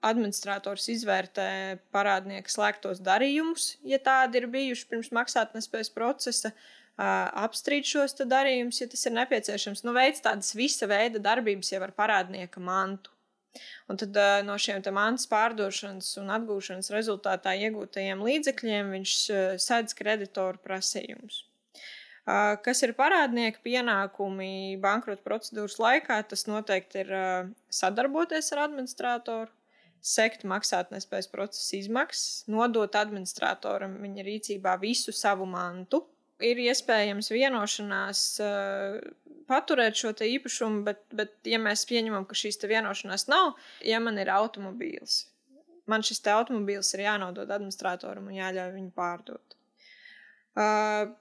administrators 0.00 0.88
izvērtē 0.92 1.78
parādnieka 1.92 2.52
slēgtos 2.52 3.02
darījumus, 3.04 3.74
ja 3.84 4.00
tādi 4.00 4.40
ir 4.40 4.48
bijuši 4.52 4.86
pirms 4.88 5.10
maksātnespējas 5.12 5.92
procesa, 5.92 6.52
apstrīd 7.00 7.88
šos 7.88 8.18
darījumus, 8.20 8.82
ja 8.82 8.88
tas 8.92 9.06
ir 9.08 9.16
nepieciešams. 9.16 9.84
Nu, 9.86 9.94
veids 9.96 10.22
tādas 10.24 10.52
visa 10.58 10.88
veida 10.90 11.22
darbības 11.22 11.72
jau 11.72 11.82
ar 11.86 11.94
parādnieka 11.96 12.62
mantu. 12.62 13.12
Un 13.90 13.98
tad 13.98 14.14
no 14.46 14.54
šiem 14.62 14.82
mantas 14.94 15.26
pārdošanas 15.30 16.12
un 16.20 16.30
atgūšanas 16.30 16.92
rezultātā 16.94 17.56
iegūtajiem 17.66 18.20
līdzekļiem 18.22 18.92
viņš 18.94 19.14
sedz 19.58 19.96
kreditoru 19.98 20.60
prasījumus. 20.62 21.44
Kas 22.62 22.82
ir 22.86 22.92
parādnieka 22.94 23.58
pienākumi 23.64 24.76
bankrota 24.78 25.24
procedūras 25.24 25.80
laikā, 25.82 26.20
tas 26.30 26.46
noteikti 26.46 27.02
ir 27.02 27.10
sadarboties 27.74 28.52
ar 28.54 28.66
administratoru, 28.68 29.50
sekt 30.00 30.46
maksātnespējas 30.48 31.28
procesa 31.32 31.76
izmaksas, 31.80 32.44
nodot 32.46 32.94
administratoram 32.96 33.98
viņa 34.04 34.26
rīcībā 34.28 34.76
visu 34.80 35.16
savu 35.16 35.48
mantu. 35.48 36.04
Ir 36.40 36.60
iespējams 36.62 37.28
vienošanās 37.34 38.20
uh, 38.40 38.96
paturēt 39.50 39.98
šo 39.98 40.12
īpašumu, 40.24 40.84
bet, 40.86 41.02
bet, 41.16 41.34
ja 41.48 41.58
mēs 41.60 41.84
pieņemam, 41.90 42.24
ka 42.28 42.38
šīs 42.38 42.60
vienošanās 42.70 43.26
nav, 43.30 43.56
ja 43.84 44.00
man 44.02 44.20
ir 44.22 44.30
automobīls, 44.32 45.24
man 45.90 46.06
šis 46.06 46.22
automobīls 46.32 46.94
ir 46.94 47.04
jānodod 47.08 47.50
administratoram 47.50 48.30
un 48.30 48.38
jāļauj 48.38 48.72
viņu 48.76 48.92
pārdot. 48.96 49.56
Uh, 50.58 51.12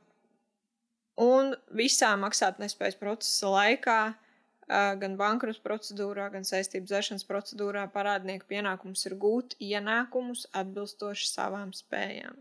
un 1.21 1.53
visā 1.75 2.13
maksātnespējas 2.21 2.97
procesa 2.99 3.51
laikā 3.53 3.99
uh, 4.09 4.93
gan 5.01 5.17
bankrota 5.19 5.61
procedūrā, 5.65 6.29
gan 6.33 6.47
saistību 6.47 6.89
dzēšanas 6.89 7.27
procedūrā 7.29 7.87
parādnieku 7.93 8.49
pienākums 8.53 9.05
ir 9.09 9.17
gūt 9.21 9.57
ienākumus 9.59 10.47
atbilstoši 10.53 11.29
savām 11.33 11.75
spējām. 11.77 12.37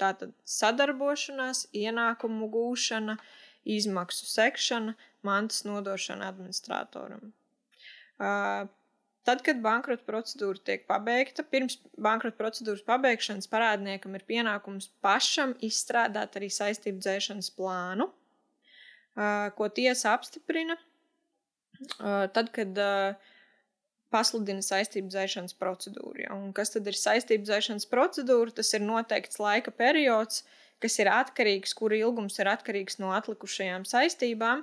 Tātad 0.00 0.32
sadarbošanās, 0.48 1.68
ienākumu 1.76 2.48
gūšana, 2.50 3.16
izmaksu 3.64 4.26
sekšana, 4.26 4.96
mantas 5.24 5.62
nodošana 5.64 6.28
administratoram. 6.32 7.30
Tad, 9.24 9.40
kad 9.40 9.60
bankrota 9.64 10.04
procedūra 10.04 10.60
tiek 10.68 10.82
pabeigta, 10.90 11.46
pirms 11.48 11.78
bankrota 11.96 12.36
procedūras 12.36 12.84
pabeigšanas 12.84 13.48
parādniekam 13.48 14.18
ir 14.18 14.26
pienākums 14.28 14.90
pašam 15.04 15.54
izstrādāt 15.64 16.36
arī 16.36 16.50
saistību 16.52 17.00
dzēšanas 17.00 17.48
plānu, 17.56 18.10
ko 19.56 19.70
tiesa 19.72 20.12
apstiprina 20.18 20.76
tad, 22.36 22.50
kad 22.52 22.76
pasludina 24.14 24.62
saistību 24.62 25.10
dzēšanas 25.10 25.56
procedūru. 25.58 26.24
Ja? 26.24 26.34
Un 26.38 26.52
kas 26.56 26.72
tad 26.74 26.86
ir 26.90 26.98
saistību 26.98 27.48
dzēšanas 27.48 27.88
procedūra? 27.90 28.54
Tas 28.60 28.70
ir 28.76 28.84
noteikts 28.86 29.40
laika 29.42 29.74
periods, 29.74 30.44
kas 30.82 30.98
ir 31.02 31.10
atkarīgs, 31.10 31.74
kura 31.76 31.98
ilgums 31.98 32.38
ir 32.38 32.50
atkarīgs 32.52 33.00
no 33.02 33.10
atlikušajām 33.16 33.86
saistībām. 33.88 34.62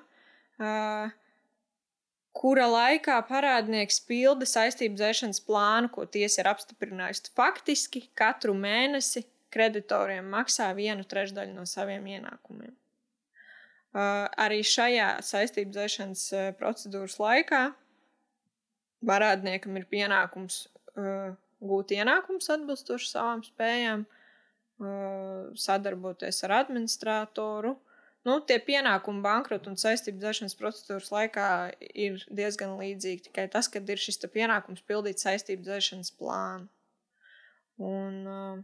Kura 2.31 2.65
laikā 2.71 3.17
parādnieks 3.27 3.99
pilda 4.07 4.47
saistību 4.47 4.95
dzēšanas 4.95 5.41
plānu, 5.43 5.91
ko 5.91 6.05
tiesa 6.07 6.43
ir 6.43 6.51
apstiprinājusi. 6.53 7.33
Faktiski 7.35 8.05
katru 8.15 8.55
mēnesi 8.55 9.25
kreditoriem 9.51 10.29
maksā 10.31 10.69
vienu 10.77 11.03
trešdaļu 11.03 11.57
no 11.57 11.65
saviem 11.67 12.07
ienākumiem. 12.15 12.71
Uh, 13.91 14.29
arī 14.39 14.61
šajā 14.63 15.17
saistību 15.27 15.73
dzēšanas 15.75 16.21
uh, 16.31 16.43
procedūras 16.55 17.17
laikā 17.19 17.65
parādniekam 19.07 19.77
ir 19.79 19.87
pienākums 19.91 20.65
uh, 20.95 21.33
gūt 21.61 21.93
ienākumus 21.95 22.49
atbilstoši 22.53 23.09
savām 23.11 23.45
spējām, 23.45 24.05
uh, 24.07 25.53
sadarboties 25.57 26.43
ar 26.47 26.57
administratoru. 26.61 27.75
Nu, 28.27 28.35
tie 28.45 28.59
pienākumi 28.61 29.23
bankrota 29.25 29.71
un 29.71 29.79
saistību 29.81 30.21
dzēšanas 30.21 30.57
procedūras 30.59 31.09
laikā 31.09 31.47
ir 31.89 32.21
diezgan 32.29 32.75
līdzīgi. 32.77 33.25
Tikai 33.29 33.47
tas, 33.49 33.69
ka 33.71 33.81
ir 33.81 34.01
šis 34.01 34.21
pienākums 34.29 34.85
pildīt 34.85 35.23
saistību 35.23 35.65
dzēšanas 35.65 36.13
plānu. 36.19 36.69
Un, 37.81 38.19
uh, 38.29 38.59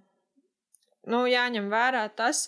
nu, 1.10 1.24
jāņem 1.25 1.72
vērā 1.74 2.06
tas, 2.13 2.46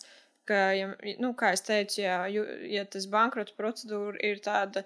ka 0.50 0.60
ja, 0.78 0.90
nu, 1.22 1.34
kā 1.38 1.54
jau 1.56 1.64
teicu, 1.72 2.02
ja, 2.04 2.20
ja 2.30 2.86
tas 2.86 3.08
bankrota 3.10 3.56
procedūra 3.58 4.18
ir 4.26 4.42
tāda 4.46 4.86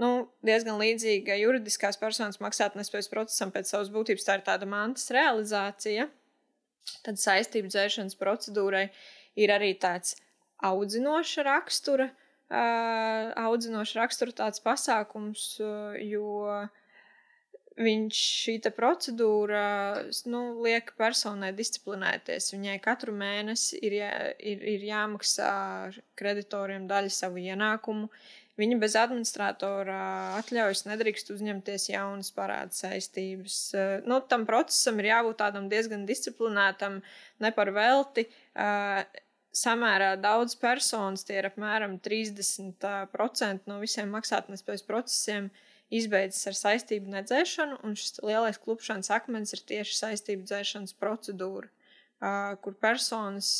nu, 0.00 0.10
diezgan 0.46 0.80
līdzīga 0.80 1.38
juridiskās 1.40 1.98
personas 2.00 2.40
maksātnespējas 2.42 3.10
procesam 3.12 3.52
pēc 3.54 3.70
savas 3.70 3.92
būtības, 3.94 4.26
tā 4.26 4.38
ir 4.38 4.44
tāda 4.46 4.68
mantas 4.68 5.10
realizācija, 5.14 6.08
tad 7.06 7.20
saistību 7.20 7.70
dzēšanas 7.72 8.18
procedūrai 8.20 8.88
ir 9.40 9.54
arī 9.54 9.72
tāds 9.80 10.16
audzinoša 10.64 11.44
rakstura, 11.46 12.08
uh, 12.10 13.34
audzinoša 13.44 14.00
rakstura 14.00 14.34
tāds 14.44 14.62
pasākums, 14.64 15.54
uh, 15.62 15.94
jo 16.00 16.64
viņš 17.74 18.18
šī 18.44 18.54
procedūra 18.74 19.64
nu, 20.30 20.42
liek 20.62 20.92
personai 20.98 21.50
disciplinēties. 21.56 22.52
Viņai 22.54 22.76
katru 22.82 23.14
mēnesi 23.16 23.80
ir, 23.82 23.98
jā, 23.98 24.12
ir, 24.38 24.62
ir 24.76 24.86
jāmaksā 24.90 25.50
kreditoriem 26.18 26.86
daļa 26.90 27.10
savu 27.10 27.42
ienākumu. 27.42 28.10
Viņa 28.60 28.76
bez 28.78 28.94
administratora 28.94 29.98
atļaujas 30.38 30.84
nedrīkst 30.86 31.32
uzņemties 31.34 31.88
jaunas 31.90 32.30
parāda 32.36 32.76
saistības. 32.76 33.56
Nu, 34.06 34.20
tam 34.30 34.46
procesam 34.46 35.00
ir 35.02 35.10
jābūt 35.10 35.40
tādam 35.40 35.66
diezgan 35.72 36.04
disciplinētam, 36.06 37.00
ne 37.42 37.50
par 37.56 37.72
velti. 37.74 38.28
Samērā 39.54 40.14
daudz 40.22 40.54
personas, 40.58 41.26
tie 41.26 41.40
ir 41.40 41.50
apmēram 41.50 41.98
30% 42.02 43.70
no 43.70 43.80
visiem 43.82 44.14
maksātnespējas 44.14 44.86
procesiem, 44.86 45.50
izbeidzas 45.94 46.46
ar 46.50 46.58
saistību 46.58 47.10
nedzēšanu, 47.10 47.80
un 47.86 47.94
šis 47.98 48.20
lielais 48.22 48.58
klupšanas 48.62 49.10
akmens 49.14 49.54
ir 49.54 49.62
tieši 49.66 49.98
saistību 49.98 50.46
dzēšanas 50.46 50.94
procedūra, 50.98 51.70
uh, 51.70 52.54
kur 52.62 52.74
personas 52.78 53.50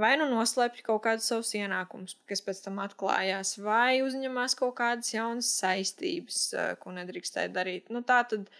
vai 0.00 0.14
nu 0.20 0.28
noslēpj 0.32 0.84
kaut 0.86 1.02
kādus 1.06 1.30
savus 1.30 1.52
ienākumus, 1.58 2.16
kas 2.30 2.42
pēc 2.44 2.62
tam 2.66 2.80
atklājās, 2.84 3.56
vai 3.62 4.02
uzņemās 4.04 4.56
kaut 4.58 4.76
kādas 4.80 5.12
jaunas 5.14 5.50
saistības, 5.60 6.40
uh, 6.54 6.70
ko 6.80 6.94
nedrīkstēja 6.96 7.52
darīt. 7.54 7.92
Nu, 7.94 8.04
tā 8.06 8.22
tad 8.30 8.50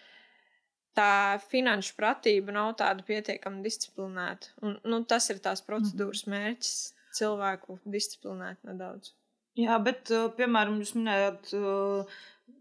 tā 0.95 1.41
finanšu 1.51 1.97
pratība 1.99 2.55
nav 2.55 2.77
tāda 2.79 3.03
pietiekami 3.07 3.65
disciplinēta. 3.65 4.55
Un, 4.63 4.79
nu, 4.87 5.03
tas 5.11 5.27
ir 5.35 5.43
tās 5.43 5.65
procedūras 5.67 6.27
mhm. 6.27 6.37
mērķis- 6.37 6.79
cilvēku 7.19 7.81
disciplinēt 7.87 8.63
nedaudz. 8.67 9.15
Jā, 9.55 9.77
bet, 9.79 10.11
piemēram, 10.35 10.81
jūs 10.83 10.97
minējāt, 10.97 11.53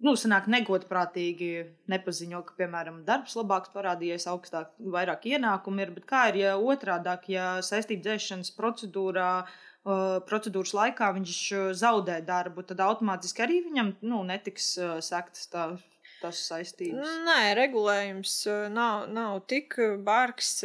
nu, 0.03 0.13
sanāk 0.19 0.47
negodprātīgi 0.51 1.51
nepaziņo, 1.91 2.41
ka, 2.47 2.55
piemēram, 2.59 3.01
darbs 3.07 3.35
labāks 3.39 3.71
parādījies, 3.73 4.27
augstāk, 4.31 4.73
vairāk 4.95 5.27
ienākumu 5.31 5.85
ir. 5.85 5.93
Bet 5.95 6.07
kā 6.09 6.25
ir, 6.31 6.41
ja 6.43 6.57
otrādāk, 6.59 7.29
ja 7.33 7.47
saistību 7.65 8.03
dzēšanas 8.05 8.51
procedūrā, 8.57 9.29
uh, 9.43 10.19
procedūras 10.27 10.75
laikā 10.79 11.13
viņš 11.19 11.39
zaudē 11.79 12.19
darbu, 12.27 12.65
tad 12.67 12.83
automātiski 12.83 13.45
arī 13.45 13.63
viņam 13.69 13.95
nu, 14.03 14.23
netiks 14.27 14.75
uh, 14.81 14.99
sektas 15.03 15.49
tā. 15.53 15.73
Tas 16.23 16.37
saistības. 16.39 17.17
Nē, 17.25 17.49
regulējums 17.57 18.33
nav, 18.71 19.09
nav 19.11 19.41
tik 19.51 19.75
bārgs. 20.07 20.61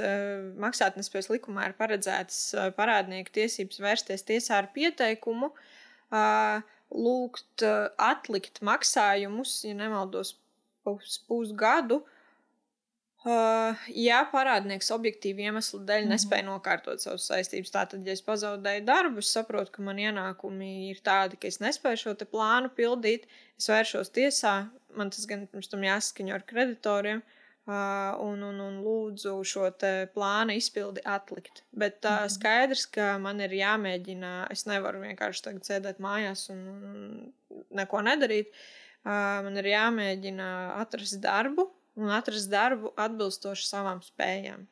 Maksātnespējas 0.63 1.33
likumā 1.33 1.65
ir 1.67 1.75
paredzēts 1.75 2.37
parādnieku 2.77 3.35
tiesības 3.41 3.81
vērsties 3.83 4.23
tiesā 4.29 4.61
ar 4.61 4.69
pieteikumu. 4.77 5.49
Uh, 6.15 6.63
lūgt 6.95 7.65
uh, 7.67 7.89
atlikt 8.01 8.63
maksājumus, 8.65 9.61
ja 9.67 9.75
nemaldos, 9.77 10.37
pus, 10.87 11.19
pusgadu. 11.29 12.03
Uh, 13.29 13.75
ja 13.99 14.21
parādnieks 14.31 14.93
objektīvi 14.95 15.49
iemeslu 15.49 15.81
dēļ 15.83 16.05
mm 16.05 16.07
-hmm. 16.07 16.13
nespēja 16.15 16.45
nokārtot 16.47 17.03
savas 17.03 17.27
saistības, 17.29 17.73
tātad, 17.75 18.07
ja 18.07 18.15
es 18.15 18.23
pazaudēju 18.23 18.85
darbu, 18.87 19.19
es 19.19 19.33
saprotu, 19.35 19.73
ka 19.75 19.83
man 19.83 19.99
ienākumi 19.99 20.91
ir 20.93 21.01
tādi, 21.05 21.37
ka 21.37 21.49
es 21.51 21.59
nespēju 21.61 22.03
šo 22.05 22.15
plānu 22.31 22.71
pildīt, 22.77 23.27
es 23.59 23.69
vēršos 23.69 24.15
tiesā, 24.15 24.55
man 24.95 25.11
tas 25.11 25.27
gan 25.27 25.47
pirms 25.47 25.69
tam 25.69 25.83
jāsaskaņo 25.83 26.35
ar 26.35 26.47
kreditoriem. 26.47 27.19
Uh, 27.19 27.35
un, 27.69 28.43
un, 28.43 28.61
un 28.65 28.81
lūdzu 28.85 29.35
šo 29.47 29.69
plānu 30.15 30.57
izpildi 30.57 31.05
atlikt. 31.05 31.63
Bet 31.71 32.05
uh, 32.09 32.27
skaidrs, 32.33 32.87
ka 32.93 33.17
man 33.23 33.43
ir 33.45 33.55
jāmēģina, 33.59 34.49
es 34.55 34.67
nevaru 34.71 35.03
vienkārši 35.05 35.45
tagad 35.45 35.69
sēdēt 35.69 36.03
mājās 36.03 36.49
un, 36.55 36.65
un 36.69 37.67
neko 37.77 38.03
nedarīt. 38.07 38.53
Uh, 39.05 39.45
man 39.47 39.57
ir 39.61 39.71
jāmēģina 39.73 40.49
atrast 40.81 41.21
darbu 41.23 41.69
un 41.99 42.13
atrast 42.15 42.51
darbu 42.53 42.95
atbilstoši 42.99 43.69
savām 43.69 44.03
spējām. 44.05 44.67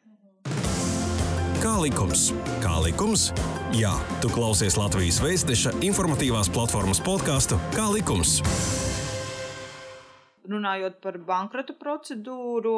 Kā 1.63 1.73
likums? 1.83 2.29
Kā 2.63 2.77
likums? 2.85 3.31
Jā, 3.75 3.95
tu 4.23 4.31
klausies 4.31 4.77
Latvijas 4.79 5.19
Vēstneša 5.25 5.75
informatīvās 5.85 6.53
platformas 6.53 7.03
podkāstu 7.03 7.59
Kā 7.75 7.89
likums? 7.91 8.39
Runājot 10.51 11.01
par 11.05 11.19
bankrota 11.29 11.75
procedūru, 11.79 12.77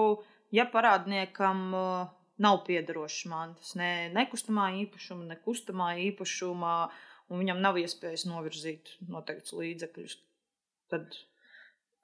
ja 0.54 0.66
parādniekam 0.72 1.64
uh, 1.76 2.11
nav 2.42 2.62
piederošas 2.66 3.28
mantas, 3.31 3.74
ne 3.78 4.11
nekustamā 4.14 4.70
īpašuma, 4.85 5.26
ne 5.31 5.38
kustamā 5.44 5.94
īpašumā, 6.09 6.76
un 7.28 7.42
viņam 7.42 7.64
nav 7.64 7.81
iespējas 7.81 8.28
novirzīt 8.31 8.94
noteikts 9.09 9.57
līdzekļus, 9.57 10.20
tad 10.92 11.20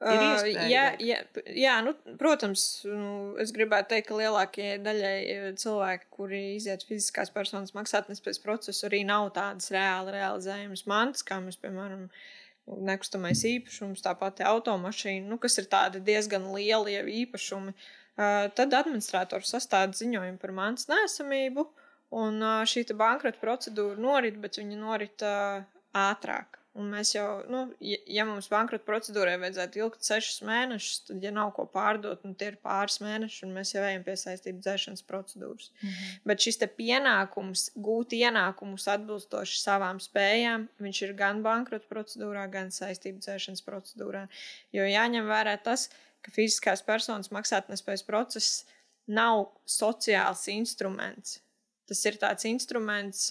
Uh, 0.05 0.43
jā, 0.69 0.83
jā, 1.01 1.21
jā 1.55 1.75
nu, 1.87 1.93
protams, 2.21 2.83
nu, 2.85 3.13
es 3.41 3.53
gribētu 3.55 3.93
teikt, 3.93 4.09
ka 4.09 4.17
lielākajai 4.19 4.81
daļai 4.83 5.53
cilvēki, 5.63 6.09
kuri 6.13 6.41
iziet 6.57 6.83
fiziskās 6.85 7.31
personas 7.33 7.73
maksātnespējas 7.79 8.43
procesu, 8.43 8.83
arī 8.89 9.05
nav 9.09 9.31
tādas 9.39 9.71
reāli 9.73 10.17
realizējamas 10.17 10.85
mantas, 10.91 11.25
kā 11.25 11.39
mēs, 11.41 11.57
piemēram, 11.63 12.09
uh, 12.11 12.44
nekustamais 12.67 13.45
īpašums, 13.49 14.03
tāpat 14.05 14.41
automašīna, 14.49 15.29
nu, 15.29 15.39
kas 15.41 15.59
ir 15.61 15.69
tādi 15.73 16.01
diezgan 16.05 16.49
lieli 16.55 16.97
īpašumi. 17.25 17.75
Uh, 18.15 18.47
tad 18.55 18.75
administrators 18.79 19.51
sastāda 19.51 19.97
ziņojumu 19.99 20.39
par 20.39 20.53
manas 20.55 20.87
nesamību, 20.91 21.67
un 22.15 22.39
uh, 22.41 22.63
šī 22.69 22.87
bankrota 22.95 23.41
procedūra 23.43 23.99
norit, 24.01 24.39
bet 24.41 24.61
viņa 24.61 24.79
norit 24.79 25.25
uh, 25.27 25.65
ātrāk. 25.99 26.64
Un 26.75 26.89
mēs 26.91 27.13
jau, 27.15 27.27
nu, 27.47 27.61
ja, 27.87 28.01
ja 28.11 28.25
mums 28.27 28.49
bankrota 28.51 28.83
procedūrai 28.89 29.37
vajadzētu 29.39 29.79
ilgt 29.79 30.03
sešus 30.03 30.41
mēnešus, 30.43 31.05
tad, 31.07 31.21
ja 31.23 31.31
nav 31.31 31.53
ko 31.55 31.69
pārdot, 31.71 32.25
nu, 32.27 32.35
tie 32.39 32.49
ir 32.51 32.57
pāris 32.67 32.99
mēneši, 32.99 33.45
un 33.47 33.53
mēs 33.55 33.71
jau 33.77 33.85
ejam 33.87 34.03
pie 34.03 34.17
saistību 34.19 34.59
dzēšanas 34.65 35.05
procedūras. 35.07 35.69
Mm 35.71 35.93
-hmm. 35.93 36.17
Bet 36.27 36.43
šis 36.43 36.59
pienākums, 36.81 37.69
gūt 37.79 38.17
ienākumus 38.19 38.89
atbilstoši 38.91 39.61
savām 39.61 40.03
spējām, 40.03 40.67
viņš 40.83 41.03
ir 41.07 41.15
gan 41.15 41.45
bankrota 41.47 41.87
procedūrā, 41.95 42.49
gan 42.51 42.75
saistību 42.75 43.23
dzēšanas 43.23 43.63
procedūrā. 43.63 44.27
Jo 44.75 44.83
jāņem 44.83 45.31
vērā 45.31 45.55
tas, 45.63 45.89
ka 46.23 46.35
fiziskās 46.35 46.83
personas 46.83 47.31
maksātnespējas 47.31 48.03
process 48.03 48.65
nav 49.07 49.47
sociāls 49.69 50.49
instruments. 50.49 51.39
Tas 51.87 52.05
ir 52.09 52.17
tāds 52.19 52.45
instruments, 52.49 53.29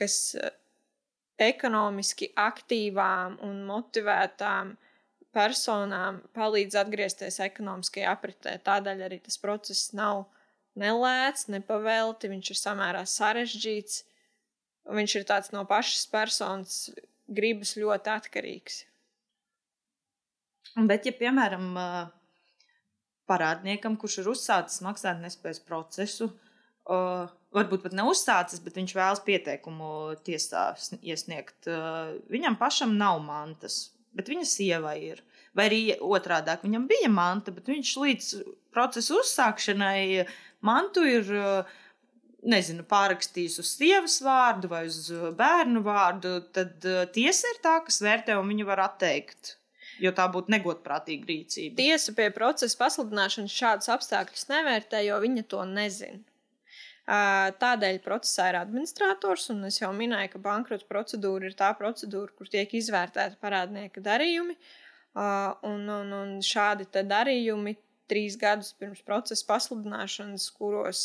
kas 0.00 0.36
ekonomiski 1.42 2.30
aktīvām 2.40 3.38
un 3.44 3.60
motivētām 3.68 4.74
personām 5.36 6.22
palīdz 6.36 6.78
atgriezties 6.80 7.40
ekonomiskajā 7.44 8.12
apritē. 8.12 8.56
Tādēļ 8.64 9.04
arī 9.04 9.20
tas 9.24 9.36
process 9.40 9.92
nav 9.96 10.24
nelēts, 10.80 11.48
nepavēlti, 11.52 12.30
viņš 12.32 12.52
ir 12.52 12.60
samērā 12.60 13.04
sarežģīts. 13.10 14.02
Viņš 14.96 15.16
ir 15.18 15.26
tāds 15.28 15.52
no 15.52 15.64
pašas 15.68 16.06
personas 16.08 16.76
gribas 17.26 17.74
ļoti 17.76 18.12
atkarīgs. 18.12 18.84
Bet, 20.76 21.08
ja 21.08 21.12
piemēram, 21.16 21.72
parādniekam, 23.28 23.96
kurš 23.98 24.20
ir 24.22 24.28
uzsācis 24.30 24.82
maksātnespējas 24.84 25.62
procesu, 25.66 26.28
uh, 26.30 26.45
varbūt 26.86 27.86
pat 27.86 27.94
neuzsācis, 27.96 28.62
bet 28.64 28.76
viņš 28.78 28.94
vēlas 28.96 29.22
pieteikumu 29.26 30.16
tiesā 30.26 30.68
iesniegt. 31.00 31.66
Uh, 31.66 32.16
viņam 32.32 32.58
pašam 32.60 32.94
nav 32.98 33.18
mantas, 33.24 33.90
bet 34.16 34.30
viņa 34.32 34.46
sievai 34.48 34.98
ir. 35.12 35.24
Vai 35.56 35.70
arī 35.70 35.80
otrādi- 36.00 36.58
viņam 36.66 36.86
bija 36.86 37.08
manta, 37.08 37.50
bet 37.50 37.66
viņš 37.66 37.96
līdz 38.04 38.30
procesa 38.70 39.14
uzsākšanai 39.14 40.26
mantu 40.60 41.04
ir. 41.04 41.32
Uh, 41.32 41.76
nezinu, 42.46 42.84
pārrakstījis 42.86 43.58
uz 43.58 43.70
sievas 43.74 44.20
vārdu 44.22 44.68
vai 44.70 44.84
uz 44.86 45.10
bērnu 45.10 45.80
vārdu, 45.82 46.36
tad 46.54 46.84
uh, 46.86 47.02
tiesa 47.10 47.48
ir 47.50 47.58
tā, 47.64 47.80
kas 47.82 47.98
vērtē 47.98 48.36
un 48.38 48.46
viņa 48.46 48.66
var 48.68 48.84
atteikt 48.84 49.56
jo 49.98 50.12
tā 50.12 50.26
būtu 50.32 50.52
negodprātīga 50.54 51.26
rīcība. 51.26 51.76
Tiesa 51.80 52.14
pie 52.16 52.28
procesa 52.34 52.78
pasludināšanas 52.84 53.58
šādus 53.60 53.92
apstākļus 53.96 54.48
nevērtē, 54.52 55.02
jo 55.08 55.18
viņa 55.24 55.46
to 55.52 55.64
nezina. 55.72 56.20
Tādēļ 57.06 58.00
procesā 58.02 58.48
ir 58.50 58.56
administrators, 58.58 59.46
un 59.54 59.68
es 59.68 59.78
jau 59.78 59.92
minēju, 59.94 60.32
ka 60.32 60.40
bankrota 60.42 60.88
procedūra 60.90 61.46
ir 61.46 61.54
tā 61.54 61.70
procedūra, 61.78 62.32
kur 62.34 62.50
tiek 62.50 62.72
izvērtēta 62.74 63.38
parādnieka 63.38 64.02
darījumi. 64.02 64.56
Un, 65.16 65.86
un, 65.86 66.10
un 66.12 66.32
šādi 66.44 66.88
darījumi 66.92 67.76
trīs 68.10 68.34
gadus 68.38 68.72
pirms 68.78 69.04
procesa 69.06 69.46
pasludināšanas, 69.46 70.48
kuros, 70.58 71.04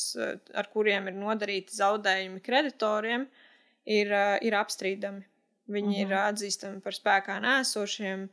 ar 0.58 0.70
kuriem 0.74 1.08
ir 1.10 1.20
nodarīti 1.22 1.78
zaudējumi 1.78 2.42
kreditoriem, 2.46 3.28
ir, 3.86 4.18
ir 4.42 4.58
apstrīdami. 4.58 5.24
Viņi 5.72 5.94
-huh. 5.94 6.02
ir 6.02 6.10
mhm. 6.10 6.34
atzīstami 6.34 6.82
par 6.82 6.98
spēkā 6.98 7.38
nēsošiem. 7.46 8.28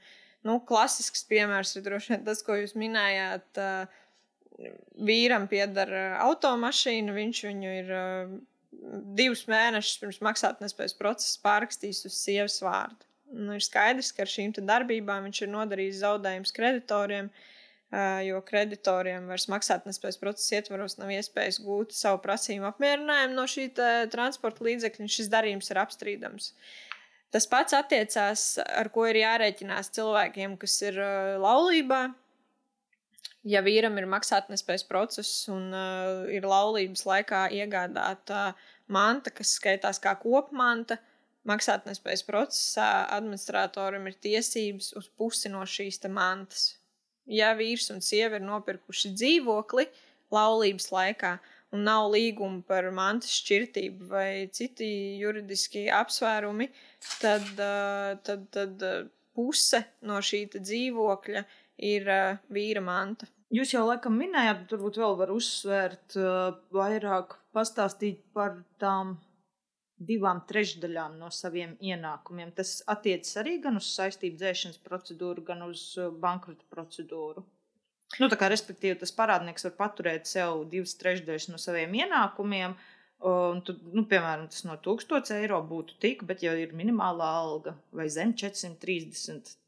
Nu, 0.49 0.61
klasisks 0.65 1.25
piemērs 1.29 1.77
ir 1.77 1.85
droši 1.85 2.15
vien 2.15 2.25
tas, 2.25 2.41
ko 2.43 2.57
jūs 2.57 2.75
minējāt. 2.75 3.61
Uh, 3.61 4.05
vīram 5.09 5.47
pieder 5.51 5.93
eh, 5.95 6.15
automašīna, 6.25 7.15
viņš 7.15 7.43
viņu 7.47 7.75
ir 7.81 7.93
uh, 7.95 8.33
divus 9.19 9.45
mēnešus 9.51 10.01
pirms 10.03 10.19
maksātnespējas 10.25 10.97
procesa 10.99 11.39
pārrakstījis 11.45 12.07
uz 12.09 12.17
sievas 12.19 12.59
vārdu. 12.65 13.07
Nu, 13.29 13.55
ir 13.59 13.65
skaidrs, 13.65 14.11
ka 14.17 14.25
ar 14.25 14.33
šīm 14.33 14.55
darbībām 14.57 15.27
viņš 15.29 15.45
ir 15.45 15.53
nodarījis 15.53 16.03
zaudējumus 16.03 16.55
kreditoriem. 16.57 17.31
jo 18.21 18.43
kreditoriem 18.45 19.31
vairs 19.31 19.47
maksātnespējas 19.49 20.19
procesa 20.21 20.59
ietvaros 20.59 20.99
nav 20.99 21.09
iespējas 21.09 21.57
gūt 21.65 21.95
savu 21.97 22.19
prasījumu 22.21 22.67
apmierinājumu 22.69 23.37
no 23.37 23.47
šī 23.49 23.65
transporta 24.13 24.65
līdzekļa, 24.67 25.07
šis 25.09 25.31
darījums 25.33 25.71
ir 25.73 25.81
apstrīdams. 25.81 26.51
Tas 27.33 27.49
pats 27.49 27.77
attiecās, 27.77 28.45
ar 28.61 28.91
ko 28.93 29.07
ir 29.09 29.23
jārēķinās 29.23 29.89
cilvēkiem, 29.97 30.59
kas 30.61 30.77
ir 30.85 31.01
laulībā. 31.41 32.03
Ja 33.49 33.63
vīram 33.65 33.97
ir 34.01 34.09
maksātnespējas 34.11 34.85
process 34.89 35.47
un 35.53 35.71
uh, 35.73 36.27
ir 36.33 36.45
laulības 36.45 37.07
laikā 37.09 37.47
iegādāta 37.57 38.51
manta, 38.93 39.33
kas 39.33 39.55
skaitās 39.57 40.03
kā 40.03 40.13
kopmanta, 40.21 40.99
maksātnespējas 41.49 42.27
procesā 42.27 42.91
administratoram 43.15 44.11
ir 44.11 44.19
tiesības 44.21 44.93
uz 45.01 45.09
pusi 45.17 45.49
no 45.53 45.65
šīs 45.65 46.03
mantas 46.13 46.75
ja 47.29 47.53
vīrs 47.57 47.91
un 47.93 48.03
sieva 48.05 48.39
ir 48.39 48.45
nopirkuši 48.47 49.13
dzīvokli 49.15 49.87
laulības 50.35 50.91
laikā 50.93 51.37
un 51.77 51.85
nav 51.85 52.09
līguma 52.15 52.63
par 52.69 52.89
mantas 52.97 53.35
šķirtību 53.43 54.09
vai 54.09 54.49
citi 54.53 54.89
juridiski 55.21 55.87
apsvērumi, 55.93 56.71
tad, 57.21 57.49
tad, 58.25 58.47
tad 58.55 58.85
puse 59.37 59.83
no 60.09 60.21
šī 60.25 60.47
dzīvokļa 60.57 61.45
ir 61.89 62.09
vīra 62.53 62.85
manta. 62.85 63.29
Jūs 63.55 63.71
jau 63.73 63.87
laikam 63.89 64.19
minējāt, 64.21 64.65
bet 64.65 64.75
varbūt 64.77 64.99
vēl 65.01 65.15
var 65.17 65.31
uzsvērt, 65.33 66.19
vairāk 66.75 67.39
pastāstīt 67.57 68.21
par 68.37 68.59
tām 68.83 69.17
divām 69.99 70.43
trešdaļām 70.49 71.17
no 71.19 71.31
saviem 71.35 71.75
ienākumiem. 71.83 72.53
Tas 72.57 72.79
attiecas 72.87 73.39
arī 73.41 73.59
gan 73.63 73.81
uz 73.81 73.89
saistību 73.97 74.39
dzēšanas 74.39 74.83
procedūru, 74.85 75.45
gan 75.47 75.65
uz 75.67 75.91
uh, 75.99 76.13
bankrota 76.13 76.67
procedūru. 76.71 77.45
Nu, 78.19 78.29
kā, 78.31 78.49
respektīvi, 78.49 78.97
tas 79.01 79.13
parādnieks 79.13 79.67
var 79.67 79.75
paturēt 79.83 80.29
sev 80.31 80.63
divas 80.73 80.95
trešdaļas 81.01 81.51
no 81.53 81.59
saviem 81.61 81.93
ienākumiem. 81.99 82.77
Un, 83.29 83.61
tad, 83.67 83.81
nu, 83.93 84.05
piemēram, 84.09 84.47
tas 84.53 84.63
no 84.65 84.79
1000 84.81 85.35
eiro 85.41 85.59
būtu 85.67 85.99
tik, 86.01 86.23
bet, 86.29 86.45
ja 86.47 86.55
ir 86.57 86.73
minimālā 86.79 87.29
alga 87.41 87.75
vai 87.93 88.07
zem 88.15 88.33
430, 88.39 89.43
tad. 89.43 89.57
E, 89.59 89.68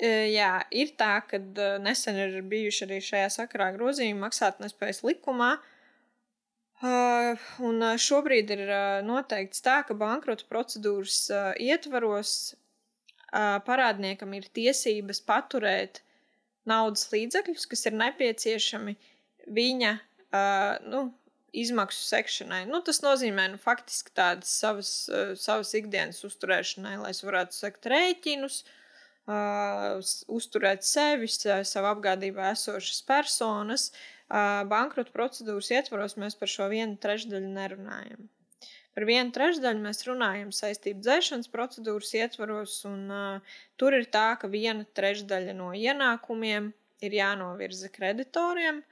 jā, 0.00 0.50
ir 0.74 0.94
tā, 0.98 1.20
ka 1.28 1.38
nesen 1.82 2.18
ir 2.18 2.40
bijuši 2.50 2.84
arī 2.86 2.98
šajā 3.04 3.30
sakarā 3.38 3.70
grozījumi 3.76 4.24
maksātnespējas 4.24 5.04
likumā, 5.06 5.52
un 6.84 7.86
šobrīd 8.02 8.50
ir 8.56 8.64
noteikts 9.06 9.62
tā, 9.64 9.82
ka 9.86 9.94
bankrota 9.94 10.44
procedūras 10.50 11.30
ietvaros 11.62 12.54
parādniekam 13.66 14.34
ir 14.34 14.50
tiesības 14.54 15.22
paturēt 15.26 16.02
naudas 16.68 17.08
līdzekļus, 17.12 17.66
kas 17.70 17.86
ir 17.88 17.96
nepieciešami 17.98 18.94
viņa 19.54 19.90
uh, 19.94 20.78
nu, 20.88 21.02
izmaksu 21.54 22.06
sekšanai. 22.06 22.62
Nu, 22.70 22.80
tas 22.86 23.02
nozīmē 23.04 23.50
nu, 23.52 23.58
faktiski 23.60 24.14
tādas 24.16 24.54
savas, 24.62 24.92
uh, 25.12 25.34
savas 25.36 25.74
ikdienas 25.76 26.22
uzturēšanai, 26.24 26.96
lai 27.02 27.12
es 27.12 27.20
varētu 27.26 27.58
sekt 27.58 27.90
rēķinus, 27.92 28.62
uh, 28.64 28.83
uzturēt 29.26 30.84
sevi, 30.84 31.28
savu 31.28 31.88
apgādībā 31.94 32.50
esošas 32.52 33.00
personas. 33.08 33.90
Uh, 34.24 34.64
bankrota 34.68 35.12
procedūras 35.12 35.70
ietvaros 35.70 36.16
mēs 36.16 36.36
par 36.36 36.48
šo 36.48 36.68
vienu 36.72 36.96
trešdaļu 37.00 37.50
nerunājam. 37.54 38.28
Par 38.94 39.04
vienu 39.08 39.34
trešdaļu 39.34 39.82
mēs 39.84 40.04
runājam 40.06 40.52
saistību 40.54 41.02
dzēšanas 41.02 41.50
procedūras 41.52 42.12
ietvaros, 42.14 42.76
un 42.88 43.10
uh, 43.12 43.56
tur 43.76 43.96
ir 43.96 44.06
tā, 44.06 44.36
ka 44.40 44.48
viena 44.48 44.86
trešdaļa 44.96 45.54
no 45.56 45.72
ienākumiem 45.74 46.72
ir 47.04 47.16
jānovirza 47.16 47.90
kreditoriem, 47.92 48.82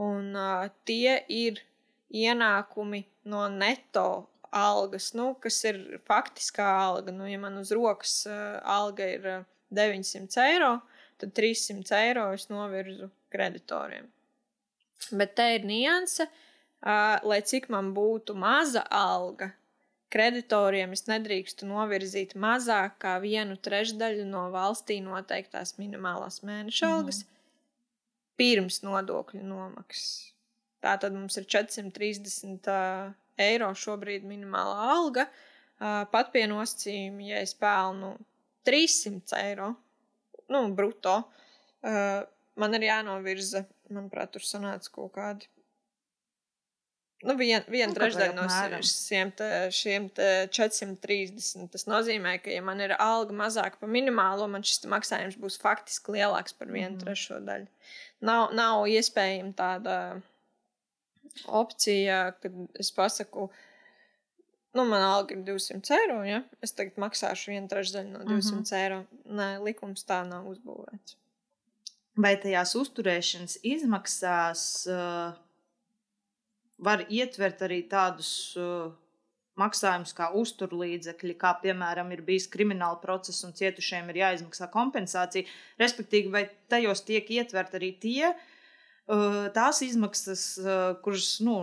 un 0.00 0.32
uh, 0.36 0.68
tie 0.88 1.18
ir 1.28 1.60
ienākumi 2.10 3.04
no 3.30 3.46
neto 3.52 4.26
algas, 4.50 5.12
nu, 5.14 5.34
kas 5.40 5.60
ir 5.68 5.80
faktiskā 6.08 6.66
alga. 6.66 7.12
Nu, 7.14 7.28
ja 7.30 7.38
man 7.42 7.58
uz 7.60 7.72
rokas 7.74 8.22
uh, 8.30 8.58
alga 8.64 9.06
ir 9.12 9.28
uh, 9.28 9.48
900 9.74 10.44
eiro, 10.46 10.74
tad 11.20 11.32
300 11.36 12.02
eiro 12.06 12.26
es 12.34 12.48
novirzu 12.50 13.10
kreditoriem. 13.32 14.08
Bet 15.16 15.34
te 15.38 15.46
ir 15.56 15.64
nianse, 15.68 16.26
uh, 16.26 17.16
lai 17.26 17.40
cik 17.46 17.70
man 17.72 17.92
būtu 17.96 18.36
maza 18.38 18.82
alga, 18.94 19.50
kreditoriem 20.10 20.94
es 20.96 21.06
nedrīkstu 21.08 21.68
novirzīt 21.70 22.34
mazāk 22.38 22.98
kā 23.02 23.14
vienu 23.22 23.56
trešdaļu 23.56 24.26
no 24.28 24.48
valstī 24.54 24.98
noteiktās 25.04 25.76
minimālās 25.78 26.42
mēneša 26.42 26.86
mhm. 26.86 26.96
algas 26.96 27.22
mm. 27.22 27.38
pirms 28.40 28.82
nodokļu 28.86 29.44
nomaksas. 29.46 30.10
Tā 30.80 30.96
tad 30.96 31.12
mums 31.12 31.36
ir 31.36 31.44
430 31.44 32.68
uh, 32.72 33.12
eiro 33.40 33.70
šobrīd 33.76 34.24
minimālā 34.26 34.90
alga. 34.96 35.26
Uh, 35.80 36.04
pat 36.12 36.32
pie 36.32 36.46
nosacījuma, 36.48 37.24
ja 37.30 37.40
es 37.44 37.52
pelnu 37.56 38.14
300 38.66 39.38
eiro, 39.44 39.70
nu, 40.52 40.64
bruto, 40.76 41.16
uh, 41.86 42.20
man 42.60 42.76
ir 42.76 42.88
jānovirza 42.90 43.64
manuprāt, 43.90 44.34
tur 44.34 44.44
sanāca 44.46 44.92
kaut 44.94 45.14
kādi. 45.16 45.50
Nu, 47.20 47.34
vien, 47.36 47.60
viena 47.68 47.90
nu, 47.90 47.96
trešdaļa 47.98 48.32
no 48.32 48.46
šiem, 48.86 49.30
te, 49.36 49.48
šiem 49.76 50.06
te 50.16 50.28
430. 50.56 51.66
Tas 51.74 51.84
nozīmē, 51.84 52.38
ka, 52.40 52.48
ja 52.54 52.62
man 52.64 52.80
ir 52.80 52.94
alga 52.96 53.36
mazāka 53.36 53.76
par 53.82 53.90
minimālo, 53.92 54.46
man 54.48 54.64
šis 54.64 54.86
maksājums 54.88 55.36
būs 55.40 55.58
faktiski 55.60 56.16
lielāks 56.16 56.56
par 56.56 56.72
vienu 56.72 56.94
mm. 56.94 57.02
trešo 57.02 57.42
daļu. 57.44 57.68
Nav, 58.24 58.54
nav 58.56 58.86
iespējama 58.88 59.52
tāda 59.58 59.96
opcija, 61.60 62.22
kad 62.40 62.56
es 62.80 62.88
pasaku, 62.96 63.50
nu, 64.76 64.84
man 64.84 65.02
alga 65.02 65.34
ir 65.34 65.44
200 65.46 65.96
eiro, 65.96 66.20
ja 66.26 66.42
es 66.62 66.76
tagad 66.76 67.00
maksāšu 67.02 67.54
vienu 67.54 67.70
trešdaļu 67.70 68.12
no 68.12 68.26
200 68.26 68.30
mm 68.30 68.60
-hmm. 68.60 68.76
eiro. 68.82 69.00
Nē, 69.26 69.48
likums 69.64 70.06
tā 70.06 70.22
nav 70.28 70.46
uzbūvēts 70.52 71.20
vai 72.20 72.34
tajās 72.40 72.74
uzturēšanas 72.78 73.58
izmaksās 73.66 74.64
uh, 74.90 75.36
var 76.80 77.04
ietvert 77.08 77.62
arī 77.66 77.82
tādus 77.90 78.30
uh, 78.58 78.90
maksājumus 79.60 80.14
kā 80.16 80.30
uzturlīdzekļi, 80.40 81.36
kā 81.40 81.52
piemēram 81.62 82.12
ir 82.14 82.22
bijis 82.24 82.48
krimināla 82.52 83.00
process 83.02 83.44
un 83.44 83.52
cietušajiem 83.56 84.08
ir 84.12 84.22
jāizmaksā 84.22 84.70
kompensācija. 84.72 85.48
Respektīvi, 85.80 86.32
vai 86.32 86.46
tajos 86.72 87.04
tiek 87.04 87.28
ietvert 87.36 87.76
arī 87.76 87.92
tie, 88.00 88.32
uh, 88.32 89.42
tās 89.56 89.82
izmaksas, 89.86 90.46
kuras 91.04 91.34
nu, 91.44 91.60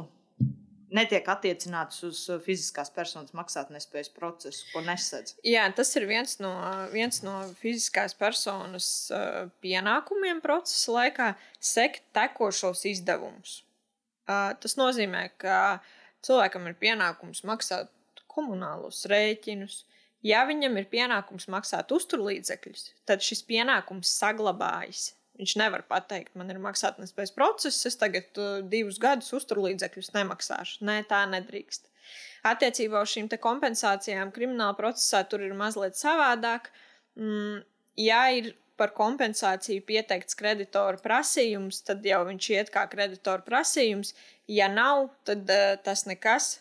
netiek 0.94 1.28
attiecināts 1.30 2.02
uz 2.08 2.24
uh, 2.32 2.40
fiziskās 2.44 2.92
personas 2.94 3.34
maksātnespējas 3.38 4.12
procesu, 4.16 4.66
ko 4.72 4.82
nesadz. 4.86 5.36
Jā, 5.46 5.66
tas 5.76 5.92
ir 6.00 6.08
viens 6.10 6.38
no, 6.44 6.54
viens 6.94 7.22
no 7.26 7.36
fiziskās 7.62 8.16
personas 8.18 8.90
uh, 9.12 9.48
pienākumiem 9.64 10.42
procesa 10.44 10.96
laikā 10.96 11.34
sekt 11.60 12.06
tekošos 12.16 12.86
izdevumus. 12.94 13.62
Uh, 14.28 14.54
tas 14.60 14.78
nozīmē, 14.80 15.28
ka 15.40 15.80
cilvēkam 16.26 16.68
ir 16.70 16.80
pienākums 16.80 17.44
maksāt 17.48 17.92
komunālos 18.32 19.06
rēķinus. 19.10 19.84
Ja 20.26 20.44
viņam 20.50 20.80
ir 20.80 20.88
pienākums 20.92 21.46
maksāt 21.52 21.92
uzturlīdzekļus, 21.94 22.90
tad 23.08 23.24
šis 23.24 23.44
pienākums 23.48 24.12
saglabājas 24.18 25.12
Viņš 25.38 25.54
nevar 25.62 25.84
pateikt, 25.86 26.34
man 26.38 26.50
ir 26.50 26.58
maksātnespējas 26.62 27.34
process, 27.36 27.86
es 27.86 27.98
tagad 28.02 28.40
uh, 28.42 28.60
divus 28.66 28.98
gadus 29.02 29.30
uzturlīdzekļus 29.38 30.16
nemaksāšu. 30.16 30.80
Nē, 30.88 31.04
tā 31.10 31.22
nedrīkst. 31.30 31.86
Attiecībā 32.48 33.04
uz 33.04 33.14
šīm 33.14 33.30
kompensācijām 33.44 34.32
krimināla 34.34 34.74
procesā 34.78 35.22
tur 35.30 35.44
ir 35.46 35.54
mazliet 35.58 36.00
savādāk. 36.00 36.72
Mm, 37.20 37.62
ja 38.02 38.24
ir 38.34 38.56
par 38.78 38.94
kompensāciju 38.98 39.86
pieteikts 39.86 40.38
kreditora 40.38 40.98
prasījums, 41.02 41.84
tad 41.86 42.06
jau 42.06 42.24
viņš 42.26 42.50
iet 42.56 42.74
kā 42.74 42.88
kreditora 42.90 43.46
prasījums. 43.46 44.16
Ja 44.50 44.72
nav, 44.74 45.12
tad 45.28 45.46
uh, 45.54 45.76
tas 45.86 46.08
nekas. 46.10 46.56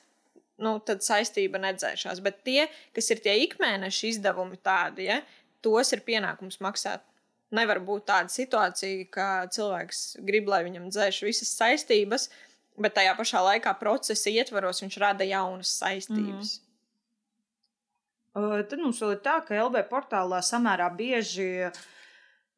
Nu, 0.61 0.79
tad 0.85 1.05
saistība 1.05 1.61
nedzēšās. 1.61 2.21
Bet 2.25 2.45
tie, 2.45 2.63
kas 2.97 3.09
ir 3.13 3.25
tie 3.25 3.39
ikmēneša 3.45 4.09
izdevumi, 4.13 4.57
tādi, 4.65 5.09
ja, 5.09 5.21
tos 5.65 5.93
ir 5.93 6.05
pienākums 6.05 6.61
maksāt 6.65 7.05
Nevar 7.55 7.79
būt 7.87 8.09
tāda 8.09 8.33
situācija, 8.33 9.07
ka 9.15 9.27
cilvēks 9.55 10.19
grib, 10.27 10.49
lai 10.51 10.65
viņam 10.67 10.89
dzēš 10.91 11.21
visas 11.29 11.53
saistības, 11.55 12.27
bet 12.81 12.97
tajā 12.97 13.13
pašā 13.19 13.43
laikā 13.53 13.75
procesa 13.79 14.33
ietvaros 14.33 14.83
viņš 14.83 14.97
rada 15.03 15.27
jaunas 15.29 15.71
saistības. 15.79 16.57
Mm. 16.59 16.63
Uh, 18.37 18.59
tad 18.69 18.83
mums 18.83 18.99
vēl 19.01 19.15
ir 19.15 19.23
tā, 19.25 19.39
ka 19.47 19.57
LB 19.57 19.87
portālā 19.89 20.43
samērā 20.45 20.91
bieži 20.99 21.71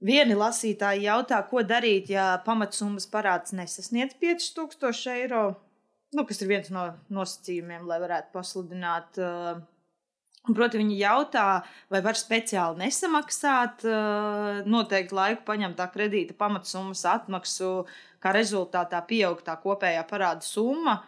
vieni 0.03 0.35
lasītāji 0.39 1.05
jautā, 1.05 1.39
ko 1.51 1.63
darīt, 1.63 2.11
ja 2.11 2.33
pamatsummas 2.47 3.07
parāds 3.13 3.55
nesasniedz 3.55 4.17
5000 4.19 5.15
eiro. 5.15 5.43
Nu, 6.17 6.25
kas 6.25 6.41
ir 6.43 6.51
viens 6.51 6.73
no 6.73 6.89
nosacījumiem, 7.13 7.85
lai 7.87 8.01
varētu 8.01 8.33
pasludināt 8.33 9.21
uh, 9.21 9.61
Proti, 10.57 10.81
viņi 10.81 10.97
jautā, 11.03 11.47
vai 11.93 12.01
var 12.05 12.17
speciāli 12.17 12.85
nesamaksāt 12.87 13.85
uh, 13.89 14.63
noteiktu 14.69 15.19
laiku, 15.19 15.45
paņemt 15.49 15.77
tā 15.81 15.89
kredīta 15.93 16.37
pamatsummas 16.39 17.05
atmaksu, 17.09 17.73
kā 18.23 18.33
rezultātā 18.35 19.03
pieaug 19.09 19.43
tā 19.45 19.59
kopējā 19.61 20.03
parāda 20.09 20.47
summa 20.47 21.01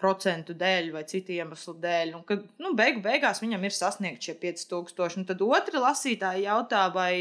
procentu 0.00 0.54
dēļ 0.56 0.90
vai 0.94 1.04
citu 1.08 1.34
iemeslu 1.36 1.76
dēļ. 1.80 2.12
Un, 2.18 2.24
kad 2.28 2.44
nu, 2.60 2.74
beigu 2.76 3.00
beigās 3.04 3.40
viņam 3.42 3.64
ir 3.64 3.74
sasniegti 3.74 4.30
šie 4.30 4.36
5000. 4.42 5.20
Un 5.20 5.28
tad 5.28 5.44
otra 5.44 5.82
lasītāja 5.88 6.50
jautā, 6.50 6.82
vai, 6.94 7.14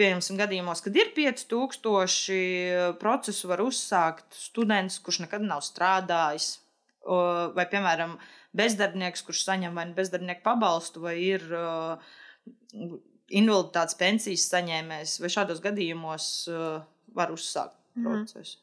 pieņemsim, 0.00 0.38
gadījumos, 0.40 0.82
kad 0.84 0.96
ir 0.96 1.12
5000, 1.16 2.96
procesu 3.00 3.52
var 3.52 3.64
uzsākt 3.64 4.28
students, 4.36 5.00
kurš 5.04 5.24
nekad 5.26 5.44
nav 5.44 5.64
strādājis. 5.66 6.54
Vai, 7.06 7.68
piemēram, 7.70 8.16
bezdarbnieks, 8.56 9.24
kurš 9.26 9.44
saņem 9.46 9.76
vai 9.76 9.86
nu 9.90 9.96
bezdarbnieku 9.96 10.44
pabalstu, 10.44 11.02
vai 11.04 11.16
ir 11.22 11.44
uh, 11.54 11.96
invaliditātes 13.28 13.98
pensijas 13.98 14.46
saņēmējs, 14.52 15.16
vai 15.22 15.32
šādos 15.32 15.62
gadījumos 15.64 16.28
uh, 16.52 16.84
var 17.16 17.32
uzsākt 17.34 17.76
mm. 17.96 18.06
procesu. 18.06 18.62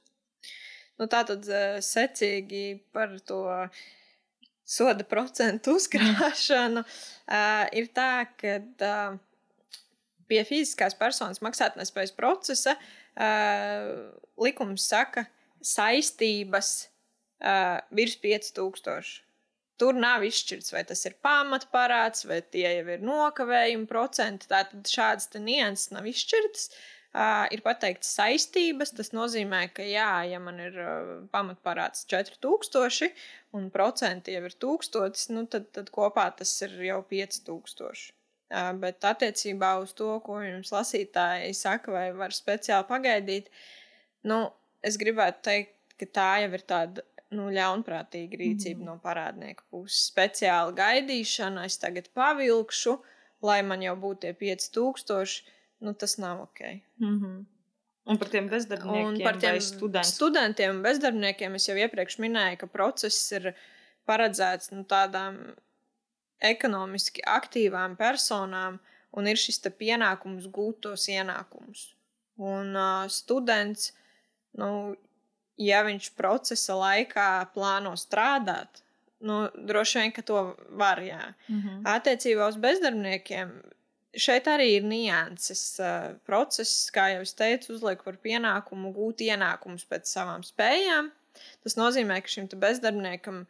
Nu, 1.02 1.10
tā 1.10 1.24
tad 1.28 1.46
uh, 1.50 1.78
secīgi 1.84 2.80
par 2.94 3.16
to 3.28 3.44
soda 4.64 5.06
procentu 5.08 5.74
uzkrāšanu 5.80 6.84
uh, 6.84 7.64
ir 7.76 7.90
tā, 7.96 8.26
ka 8.40 8.60
uh, 8.62 9.22
pie 10.30 10.44
fiziskās 10.48 10.96
personas 10.98 11.42
maksātnespējas 11.44 12.16
procesa 12.18 12.78
uh, 12.78 14.14
likums 14.40 14.88
saka 14.90 15.28
saistības 15.64 16.74
uh, 17.44 17.80
virs 17.96 18.18
5000. 18.24 19.22
Tur 19.84 19.98
nav 20.00 20.24
izšķirts, 20.24 20.72
vai 20.72 20.86
tas 20.88 21.02
ir 21.10 21.18
pamatparāds, 21.26 22.24
vai 22.30 22.40
tie 22.56 22.70
jau 22.70 22.84
ir 22.96 23.02
nokavējumi 23.04 23.88
procenti. 23.90 24.48
Tātad 24.48 24.88
šādas 24.88 25.28
nianses 25.44 25.92
nav 25.92 26.08
izšķirtas. 26.08 26.70
Uh, 27.14 27.44
ir 27.54 27.62
pateikts 27.62 28.16
saistības. 28.16 28.94
Tas 28.98 29.12
nozīmē, 29.14 29.68
ka, 29.76 29.84
jā, 29.86 30.08
ja 30.32 30.40
man 30.42 30.62
ir 30.64 30.80
uh, 30.82 31.12
pamatparāds 31.34 32.08
4000 32.10 33.12
un 33.54 33.68
procenti 33.76 34.34
jau 34.34 34.42
ir 34.48 34.56
1000, 34.66 35.28
nu, 35.36 35.44
tad, 35.52 35.68
tad 35.76 35.92
kopā 35.94 36.30
tas 36.40 36.56
ir 36.66 36.74
jau 36.88 37.04
5000. 37.12 38.08
Uh, 38.54 38.72
bet 38.82 39.06
attiecībā 39.06 39.76
uz 39.84 39.94
to, 39.98 40.10
ko 40.26 40.40
jums 40.42 40.74
lasītāji 40.74 41.54
saka, 41.58 41.94
vai 41.94 42.08
var 42.18 42.34
speciāli 42.34 42.90
pagaidīt, 42.90 43.54
nu, 44.30 44.48
es 44.82 44.98
gribētu 45.02 45.46
teikt, 45.52 45.78
ka 46.02 46.10
tā 46.18 46.30
jau 46.48 46.54
ir 46.58 46.66
tāda 46.66 47.06
nu, 47.36 47.50
ļaunprātīga 47.54 48.40
rīcība 48.40 48.82
mm. 48.82 48.90
no 48.90 48.98
parādnieka 49.04 49.66
puses. 49.72 50.10
Speciāla 50.12 50.74
gaidīšana, 50.78 51.66
es 51.70 51.80
tagad 51.82 52.10
pavilkšu, 52.18 52.98
lai 53.44 53.62
man 53.68 53.84
jau 53.84 53.96
būtu 54.00 54.28
tie 54.28 54.34
5000, 54.40 55.42
nu, 55.84 55.94
tas 55.94 56.18
nav 56.22 56.46
ok. 56.48 56.62
Mm 57.02 57.18
-hmm. 57.18 57.42
Un 58.04 58.18
par 58.20 58.28
tiem 58.28 58.50
bezdarbniekiem, 58.52 59.08
un 59.08 59.22
par 59.24 59.38
tiem 59.40 59.60
studentiem. 59.62 60.04
studentiem 60.04 60.76
un 60.76 60.82
bezdarbniekiem 60.82 61.56
es 61.56 61.68
jau 61.70 61.76
iepriekš 61.78 62.18
minēju, 62.20 62.58
ka 62.58 62.68
process 62.68 63.32
ir 63.32 63.54
paredzēts 64.10 64.72
nu, 64.72 64.84
tādām 64.84 65.38
ekonomiski 66.44 67.24
aktīvām 67.24 67.96
personām, 67.96 68.80
un 69.12 69.28
ir 69.28 69.40
šis 69.40 69.62
pienākums 69.80 70.50
gūt 70.52 70.82
tos 70.88 71.08
ienākumus. 71.08 71.94
Un 72.36 72.76
uh, 72.76 73.08
students, 73.08 73.94
nu, 74.60 74.98
ja 75.58 75.84
viņš 75.86 76.14
procesa 76.18 76.76
laikā 76.80 77.30
plāno 77.54 77.94
strādāt, 78.00 78.84
nu, 79.24 79.48
droši 79.56 80.00
vien, 80.00 80.12
ka 80.12 80.22
to 80.22 80.56
var. 80.70 81.00
Jā. 81.00 81.34
Mm 81.48 81.62
-hmm. 81.62 81.82
Attiecībā 81.96 82.48
uz 82.48 82.58
bezdarbniekiem 82.58 83.62
šeit 84.14 84.48
arī 84.50 84.70
ir 84.78 84.84
nianses. 84.88 85.80
Uh, 85.80 86.14
process, 86.28 86.92
kā 86.94 87.10
jau 87.16 87.22
es 87.26 87.34
teicu, 87.34 87.74
uzliek 87.74 88.04
par 88.04 88.20
pienākumu 88.24 88.94
gūt 88.94 89.26
ienākumus 89.26 89.86
pēc 89.90 90.10
savām 90.10 90.46
spējām. 90.46 91.12
Tas 91.64 91.78
nozīmē, 91.80 92.22
ka 92.22 92.28
šim 92.28 92.48
bezdarbniekam 92.48 93.46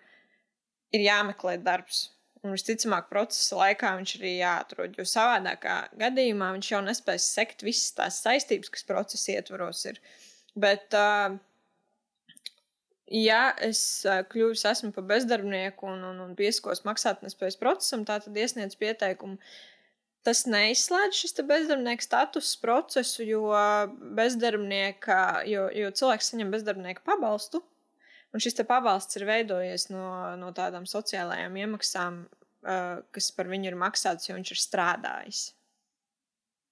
ir 0.95 1.01
jāmeklē 1.01 1.57
darbs. 1.63 2.09
Un 2.43 2.51
visticamāk, 2.51 3.07
procesa 3.07 3.55
laikā 3.55 3.93
viņš 3.97 4.15
arī 4.19 4.33
jāatrod. 4.41 4.97
Jo 4.99 5.05
savādākā 5.07 5.77
gadījumā 5.99 6.51
viņš 6.57 6.71
jau 6.73 6.81
nespēs 6.83 7.27
sekt 7.37 7.63
visas 7.63 7.93
tās 7.95 8.19
saistības, 8.23 8.69
kas 8.69 8.83
procesa 8.83 9.37
ietvaros 9.37 9.85
ir. 9.85 10.01
Bet 10.55 10.93
uh, 10.97 11.37
ja 13.11 13.51
es 13.61 13.81
kļuvu 14.31 14.55
esmu 14.55 14.91
par 14.95 15.05
bezdarbnieku 15.11 15.87
un, 15.89 16.03
un, 16.11 16.19
un 16.23 16.33
pieskos 16.39 16.83
maksātnespējas 16.87 17.59
procesam, 17.59 18.05
tā 18.07 18.19
tad 18.23 18.37
iesniedz 18.37 18.77
pieteikumu. 18.79 19.39
Tas 20.23 20.45
neizslēdz 20.47 21.17
šis 21.19 21.41
bezdarbnieka 21.43 22.05
status 22.05 22.53
procesu, 22.61 23.25
jo, 23.27 23.49
jo, 25.51 25.65
jo 25.75 25.89
cilvēks 25.99 26.31
saņem 26.31 26.53
bezdarbnieka 26.53 27.03
pabalstu, 27.03 27.59
un 28.31 28.43
šis 28.43 28.61
pabalsts 28.63 29.19
ir 29.19 29.27
veidojies 29.27 29.89
no, 29.91 30.05
no 30.39 30.53
tādām 30.55 30.87
sociālajām 30.87 31.59
iemaksām, 31.65 32.23
uh, 32.23 33.03
kas 33.11 33.29
par 33.35 33.51
viņu 33.51 33.73
ir 33.73 33.77
maksāts, 33.83 34.29
jo 34.29 34.39
viņš 34.39 34.55
ir 34.55 34.63
strādājis. 34.63 35.43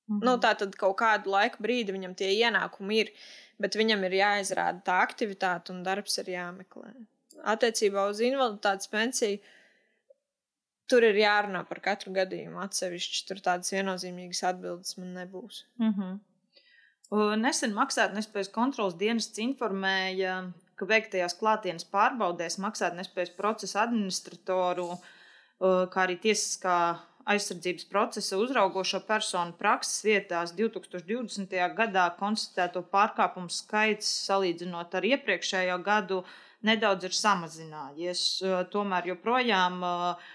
Mm 0.07 0.15
-hmm. 0.15 0.25
nu, 0.25 0.39
tā 0.39 0.55
tad 0.55 0.79
kaut 0.79 0.95
kādu 1.03 1.35
laiku 1.35 1.59
brīdi 1.59 1.91
viņam 1.91 2.15
tie 2.15 2.31
ienākumi 2.31 3.03
ir. 3.03 3.11
Uh, 3.11 3.50
bet 3.61 3.77
viņam 3.79 4.05
ir 4.07 4.17
jāizrāda 4.19 4.83
tā 4.87 4.99
aktivitāte 5.05 5.73
un 5.73 5.83
darbs 5.85 6.17
ir 6.21 6.33
jāmeklē. 6.33 6.93
Attiecībā 7.53 8.05
uz 8.09 8.21
invaliditātes 8.25 8.89
pensiju 8.91 9.39
tur 10.91 11.05
ir 11.07 11.21
jārunā 11.21 11.63
par 11.69 11.79
katru 11.83 12.13
gadījumu 12.15 12.59
atsevišķi. 12.65 13.23
Tur 13.29 13.39
tādas 13.45 13.71
viennozīmīgas 13.73 14.43
atbildes 14.49 14.97
man 14.99 15.13
nebūs. 15.19 15.63
Mm 15.79 15.93
-hmm. 15.95 16.19
Nesen 17.39 17.73
maksātnespējas 17.75 18.51
kontrolas 18.55 18.95
dienests 18.99 19.39
informēja, 19.43 20.35
ka 20.75 20.87
veiktajās 20.87 21.35
klātienes 21.39 21.87
pārbaudēs 21.91 22.57
maksātnespējas 22.63 23.33
procesa 23.37 23.81
administratoru, 23.83 24.87
kā 25.61 26.05
arī 26.05 26.15
tiesiskā 26.23 26.77
aizsardzības 27.29 27.87
procesa 27.91 28.37
uzraugošo 28.41 29.01
personu 29.07 29.53
prakses 29.59 30.03
vietās 30.05 30.53
2020. 30.57 31.55
gadā 31.77 32.05
konstatēto 32.19 32.83
pārkāpumu 32.93 33.51
skaits 33.53 34.09
salīdzinot 34.27 34.95
ar 34.97 35.07
iepriekšējo 35.13 35.77
gadu 35.85 36.21
nedaudz 36.67 37.09
ir 37.09 37.17
samazinājies. 37.17 38.21
Tomēr 38.73 39.11
joprojām 39.13 39.81
uh, 39.85 40.31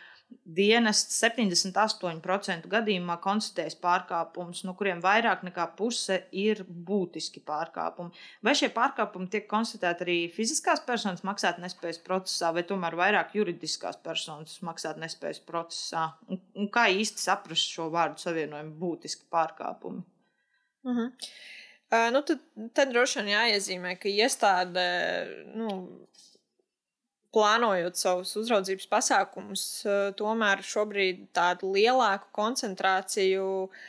dienests 0.47 1.19
78% 1.23 2.69
gadījumā 2.71 3.17
konstatēs 3.23 3.77
pārkāpumus, 3.83 4.62
no 4.67 4.75
kuriem 4.79 5.01
vairāk 5.03 5.43
nekā 5.47 5.67
puse 5.79 6.21
ir 6.35 6.62
būtiski 6.67 7.43
pārkāpumi. 7.47 8.15
Vai 8.47 8.55
šie 8.59 8.71
pārkāpumi 8.75 9.31
tiek 9.33 9.49
konstatēti 9.51 10.07
arī 10.07 10.17
fiziskās 10.35 10.83
personas 10.87 11.25
maksātnespējas 11.27 12.01
procesā, 12.07 12.53
vai 12.55 12.67
tomēr 12.69 12.99
vairāk 12.99 13.35
juridiskās 13.39 13.99
personas 14.03 14.59
maksātnespējas 14.67 15.43
procesā? 15.47 16.09
Un, 16.31 16.43
un 16.55 16.71
kā 16.73 16.87
īsti 16.95 17.27
saprast 17.27 17.75
šo 17.75 17.91
vārdu 17.95 18.23
savienojumu 18.23 18.75
būtiski 18.81 19.27
pārkāpumi? 19.33 20.03
Uh 20.87 20.97
-huh. 20.97 21.12
Uh, 21.87 22.11
nu, 22.11 22.23
tad, 22.27 22.41
tad 22.75 22.91
droši 22.91 23.21
vien 23.21 23.29
jāiezīmē, 23.31 23.93
ka 24.03 24.09
iestāde 24.11 24.87
nu, 25.55 25.69
plānojot 27.37 28.01
savus 28.01 28.33
uzraudzības 28.40 28.88
pasākumus, 28.92 29.66
eh, 29.85 30.09
tomēr 30.16 30.64
šobrīd 30.64 31.29
tādu 31.37 31.75
lielāku 31.77 32.33
koncentrāciju 32.37 33.46
uh, 33.66 33.85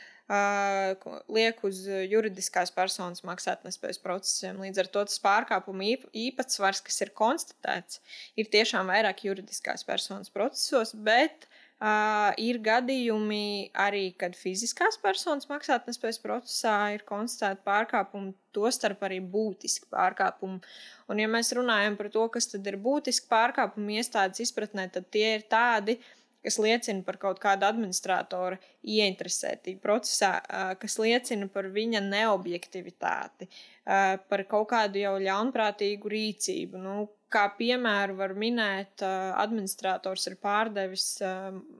liek 1.32 1.62
uz 1.64 1.80
juridiskās 1.88 2.72
personas 2.74 3.24
maksātnespējas 3.24 4.00
procesiem. 4.02 4.60
Līdz 4.60 4.82
ar 4.82 4.90
to 4.92 5.04
tas 5.08 5.20
pārkāpumu 5.24 5.94
īpatsvars, 6.12 6.82
kas 6.84 7.00
ir 7.00 7.14
konstatēts, 7.16 8.02
ir 8.36 8.50
tiešām 8.52 8.92
vairāk 8.92 9.24
juridiskās 9.24 9.86
personas 9.88 10.28
procesos, 10.28 10.92
bet 10.92 11.48
Uh, 11.78 12.32
ir 12.42 12.56
gadījumi 12.58 13.70
arī, 13.78 14.08
kad 14.18 14.32
fiziskās 14.34 14.96
personas 14.98 15.46
maksātnespējas 15.46 16.18
procesā 16.18 16.72
ir 16.96 17.04
konstatēta 17.06 17.62
pārkāpuma, 17.68 18.32
tostarp 18.50 19.04
arī 19.06 19.20
būtiski 19.22 19.86
pārkāpumi. 19.94 20.58
Un, 21.06 21.22
ja 21.22 21.28
mēs 21.30 21.52
runājam 21.54 21.94
par 22.00 22.10
to, 22.10 22.24
kas 22.34 22.50
tad 22.50 22.66
ir 22.66 22.80
būtiski 22.82 23.30
pārkāpumi 23.30 24.00
iestādes 24.00 24.42
izpratnē, 24.48 24.88
tad 24.90 25.06
tie 25.14 25.36
ir 25.36 25.46
tādi, 25.46 26.00
kas 26.44 26.58
liecina 26.62 27.04
par 27.06 27.18
kaut 27.20 27.40
kādu 27.42 27.66
administratoru 27.68 28.58
ieinteresētību 28.86 29.82
procesā, 29.82 30.32
kas 30.80 30.98
liecina 31.02 31.48
par 31.52 31.70
viņa 31.74 32.02
neobjektivitāti, 32.06 33.48
par 33.84 34.44
kaut 34.50 34.68
kādu 34.72 35.02
jau 35.02 35.14
ļaunprātīgu 35.22 36.14
rīcību. 36.16 36.82
Nu, 36.82 36.98
Kā 37.28 37.42
piemēru 37.58 38.14
var 38.16 38.32
minēt, 38.40 39.02
administrators 39.04 40.22
ir 40.30 40.38
pārdevis 40.40 41.18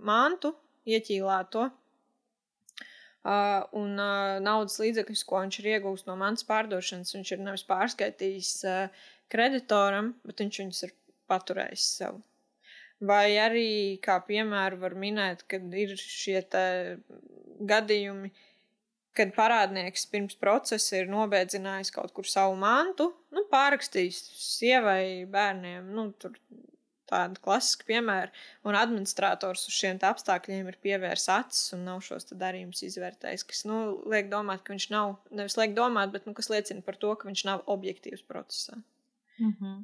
mantu, 0.04 0.50
ieķīlēto, 0.84 1.62
uh, 3.28 3.66
un 3.78 3.98
uh, 3.98 4.38
naudas 4.44 4.78
līdzekļus, 4.82 5.24
ko 5.28 5.42
viņš 5.42 5.60
ir 5.60 5.70
iegūst 5.74 6.08
no 6.08 6.16
mantas 6.20 6.46
pārdošanas, 6.48 7.14
viņš 7.16 7.34
ir 7.34 7.44
nevis 7.44 7.66
pārskaitījis 7.68 8.54
uh, 8.68 9.04
kreditoram, 9.32 10.14
bet 10.28 10.44
viņš 10.44 10.62
viņus 10.62 10.82
ir 10.88 10.94
paturējis 11.30 11.88
sev. 12.00 12.22
Vai 12.98 13.36
arī, 13.38 13.98
kā 14.02 14.16
piemēru, 14.26 14.80
var 14.82 14.94
minēt, 14.98 15.44
kad 15.50 15.74
ir 15.78 15.92
šie 16.00 16.40
gadījumi, 17.70 18.32
kad 19.14 19.30
parādnieks 19.36 20.06
pirms 20.10 20.34
procesa 20.38 20.98
ir 20.98 21.10
nobēdzinājis 21.10 21.92
kaut 21.94 22.10
kur 22.16 22.26
savu 22.26 22.56
mantu, 22.58 23.12
nu, 23.34 23.44
pārrakstījis 23.52 24.18
sievai, 24.42 25.28
bērniem, 25.30 25.92
nu, 25.94 26.08
tur 26.18 26.34
tādi 27.08 27.38
klasiski 27.40 27.86
piemēri, 27.88 28.34
un 28.68 28.76
administrators 28.76 29.64
uz 29.70 29.78
šiem 29.78 30.02
apstākļiem 30.10 30.66
ir 30.68 30.80
pievērsis 30.82 31.30
acis 31.32 31.72
un 31.78 31.86
nav 31.86 32.02
šos 32.04 32.28
darījumus 32.34 32.82
izvērtējis. 32.90 33.46
Tas 33.48 33.64
nu, 33.70 33.78
liek 34.10 34.26
domāt, 34.34 34.66
ka 34.66 34.74
viņš 34.74 34.90
nav, 34.92 35.16
nevis 35.30 35.56
liek 35.56 35.72
domāt, 35.78 36.12
bet 36.12 36.26
nu, 36.26 36.34
kas 36.36 36.50
liecina 36.50 36.84
par 36.84 36.98
to, 37.00 37.14
ka 37.14 37.30
viņš 37.30 37.46
nav 37.48 37.64
objektīvs 37.78 38.26
procesā. 38.28 38.82
Mm 39.38 39.54
-hmm. 39.54 39.82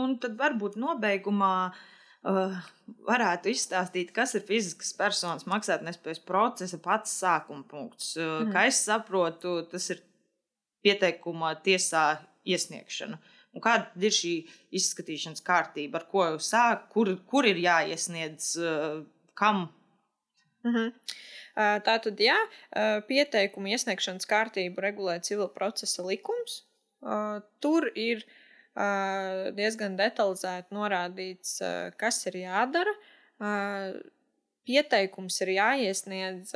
Un 0.00 0.18
tad 0.18 0.36
varbūt 0.40 0.80
nobeigumā. 0.80 1.54
Uh, 1.68 1.99
varētu 2.22 3.48
izstāstīt, 3.54 4.12
kas 4.12 4.34
ir 4.36 4.44
fiziskas 4.44 4.92
personas 4.96 5.46
maksātnespējas 5.48 6.20
procesa 6.26 6.78
pats 6.82 7.14
sākuma 7.22 7.64
punkts. 7.68 8.14
Uh, 8.18 8.42
mm. 8.44 8.54
Kā 8.54 8.66
es 8.68 8.80
saprotu, 8.84 9.60
tas 9.70 9.90
ir 9.94 10.02
pieteikuma 10.84 11.54
tiesā 11.64 12.20
iesniegšana. 12.44 13.16
Uh, 13.16 13.36
Un 13.50 13.62
kāda 13.64 14.06
ir 14.06 14.14
šī 14.14 14.34
izskatīšanas 14.78 15.42
kārtība, 15.42 15.98
ar 15.98 16.06
ko 16.10 16.26
sāk, 16.44 16.86
kur, 16.92 17.10
kur 17.26 17.48
ir 17.48 17.58
jāiesniedz, 17.58 18.52
uh, 18.62 19.00
kam? 19.34 19.68
Mm 20.62 20.74
-hmm. 20.74 20.92
Tā 21.84 21.94
tad, 22.02 22.20
jā, 22.20 22.36
pieteikumu 23.08 23.72
iesniegšanas 23.74 24.28
kārtību 24.30 24.80
regulē 24.80 25.20
civil 25.20 25.48
procesa 25.48 26.02
likums. 26.06 26.62
Tur 27.60 27.90
ir 27.94 28.22
diezgan 28.76 29.96
detalizēti 29.98 30.74
norādīts, 30.74 31.58
kas 31.98 32.22
ir 32.30 32.40
jādara. 32.44 32.94
Pieteikums 34.68 35.40
ir 35.42 35.54
jāiesniedz 35.56 36.54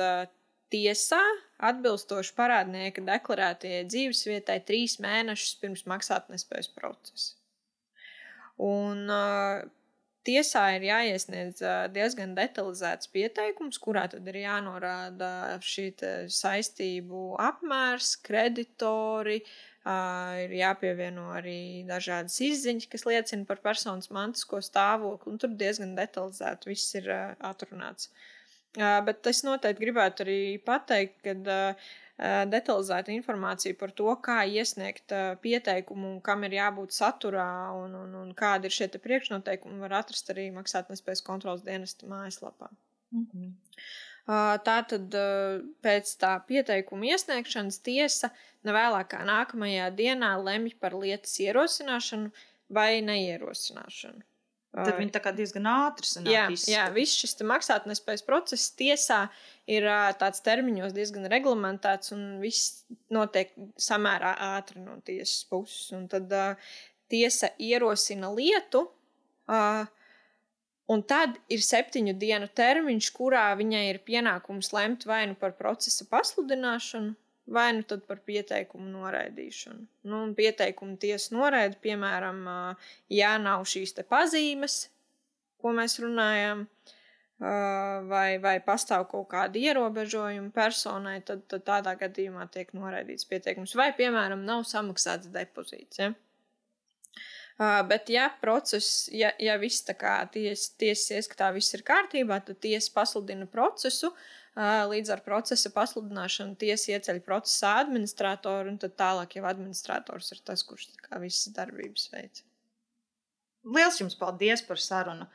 tiesā 0.71 1.21
atbilstoši 1.65 2.35
parādnieka 2.35 3.03
deklarētajai 3.05 3.85
dzīvesvietai 3.87 4.59
trīs 4.67 4.99
mēnešus 5.03 5.57
pirms 5.61 5.85
maksātnespējas 5.89 6.71
procesa. 6.75 7.35
Un 8.63 9.11
uh, 9.11 9.65
tiesā 10.23 10.63
ir 10.77 10.87
jāiesniedz 10.87 11.61
diezgan 11.95 12.35
detalizēts 12.37 13.11
pieteikums, 13.11 13.79
kurā 13.83 14.07
tad 14.11 14.27
ir 14.31 14.39
jānorāda 14.45 15.59
šī 15.63 15.89
saistību 16.31 17.35
apmērs, 17.43 18.15
kreditori, 18.23 19.41
uh, 19.43 19.74
ir 19.85 20.53
jāpievieno 20.57 21.27
arī 21.37 21.83
dažādas 21.85 22.39
izziņas, 22.41 22.87
kas 22.89 23.05
liecina 23.05 23.45
par 23.45 23.61
personas 23.61 24.09
mantisko 24.09 24.61
stāvokli, 24.65 25.37
tur 25.41 25.53
diezgan 25.53 25.93
detalizēti 25.97 26.71
viss 26.71 26.95
ir 26.97 27.11
atrunāts. 27.11 28.09
Bet 28.75 29.27
es 29.29 29.43
noteikti 29.45 29.85
gribētu 29.85 30.25
arī 30.25 30.39
pateikt, 30.65 31.21
ka 31.23 31.75
detalizēta 32.49 33.11
informācija 33.11 33.75
par 33.79 33.91
to, 33.91 34.07
kā 34.23 34.41
iesniegt 34.47 35.13
pieteikumu 35.43 36.17
kam 36.23 36.43
ir 36.47 36.57
jābūt 36.57 36.95
saturā 36.95 37.75
un, 37.75 37.95
un, 38.01 38.17
un 38.23 38.33
kādi 38.35 38.69
ir 38.69 38.75
šie 38.75 38.89
priekšnoteikumi, 39.03 39.79
var 39.83 39.99
atrast 40.01 40.31
arī 40.31 40.49
maksātnespējas 40.55 41.23
kontrolas 41.27 41.63
dienesta 41.67 42.07
mājaslapā. 42.07 42.71
Mm 43.11 43.27
-hmm. 43.31 43.51
Tā 44.25 44.77
tad 44.89 45.15
pēc 45.85 46.11
tā 46.21 46.31
pieteikuma 46.49 47.11
iesniegšanas 47.13 47.77
tiesa 47.85 48.31
nevēlāk 48.65 49.11
kā 49.13 49.19
nākamajā 49.27 49.91
dienā 49.93 50.31
lemj 50.41 50.73
par 50.81 50.95
lietas 50.97 51.35
ierosināšanu 51.43 52.31
vai 52.73 53.03
neierosināšanu. 53.05 54.25
Tad 54.75 54.97
viņi 54.99 55.13
tā 55.15 55.21
kā 55.23 55.31
diezgan 55.31 55.67
ātri 55.71 56.07
sanāk. 56.09 56.33
Jā, 56.33 56.45
izskatu. 56.51 56.71
jā 56.73 56.85
viss 56.95 57.19
šis 57.21 57.37
maksātnespējas 57.47 58.25
process 58.27 58.73
tiesā 58.75 59.21
ir 59.71 59.87
tāds 60.19 60.43
termiņos 60.43 60.95
diezgan 60.95 61.29
reglamentēts 61.31 62.11
un 62.15 62.25
viss 62.41 62.83
notiek 63.13 63.53
samērā 63.79 64.33
ātri 64.57 64.83
no 64.83 64.97
tiesas 65.07 65.45
puses. 65.47 65.93
Un 65.95 66.09
tad 66.11 66.33
uh, 66.35 66.73
tiesa 67.11 67.53
ierosina 67.61 68.33
lietu, 68.35 68.83
uh, 69.47 69.85
un 70.91 71.03
tad 71.03 71.37
ir 71.51 71.63
septiņu 71.65 72.15
dienu 72.21 72.49
termiņš, 72.59 73.11
kurā 73.15 73.45
viņai 73.59 73.85
ir 73.89 74.01
pienākums 74.07 74.71
lemt 74.75 75.05
vai 75.09 75.23
nu 75.29 75.37
par 75.39 75.55
procesa 75.57 76.07
pasludināšanu, 76.09 77.15
vai 77.45 77.67
nu 77.77 77.99
par 78.07 78.21
pieteikumu 78.25 78.89
noraidīšanu. 78.89 79.85
Nu, 80.09 80.21
pieteikumu 80.37 80.97
tiesa 81.01 81.35
noraida, 81.35 81.77
piemēram, 81.81 82.41
ja 83.13 83.35
nav 83.41 83.65
šīs 83.69 83.93
pazīmes, 84.09 84.85
ko 85.61 85.73
mēs 85.77 85.99
runājam, 86.01 86.65
vai, 88.09 88.37
vai 88.41 88.55
pastāv 88.65 89.07
kaut 89.11 89.27
kādi 89.33 89.65
ierobežojumi 89.67 90.51
personai, 90.55 91.19
tad, 91.21 91.45
tad 91.51 91.65
tādā 91.67 91.95
gadījumā 91.99 92.47
tiek 92.51 92.71
noraidīts 92.73 93.27
pieteikums. 93.29 93.75
Vai, 93.75 93.91
piemēram, 93.97 94.45
nav 94.45 94.65
samaksāts 94.69 95.29
depozīts. 95.33 96.01
Ja? 96.01 96.13
Uh, 97.55 97.79
bet, 97.87 98.09
ja 98.11 98.27
process, 98.41 99.05
ja, 99.15 99.29
ja 99.39 99.55
viss 99.55 99.85
tā 99.87 99.93
kā 99.95 100.17
tiesas 100.27 100.73
ties 100.75 101.05
ieskatā, 101.15 101.53
viss 101.55 101.71
ir 101.77 101.85
kārtībā, 101.87 102.41
tad 102.43 102.59
tiesa 102.59 102.91
pasludina 102.97 103.47
procesu, 103.47 104.09
uh, 104.11 104.33
Līdz 104.55 105.09
ar 105.11 105.21
procesa 105.23 105.67
pasludināšanu 105.75 106.55
tiesa 106.55 106.93
ieceļ 106.93 107.17
procesa 107.25 107.73
administratoru, 107.81 108.71
un 108.71 108.77
tad 108.79 108.93
tālāk 108.95 109.35
jau 109.35 109.43
administrators 109.49 110.31
ir 110.31 110.39
tas, 110.47 110.63
kurš 110.63 110.93
visas 111.19 111.51
darbības 111.57 112.07
veic. 112.13 112.39
Lielas 113.65 113.99
jums 113.99 114.15
paldies 114.15 114.63
par 114.63 114.79
sarunu! 114.79 115.27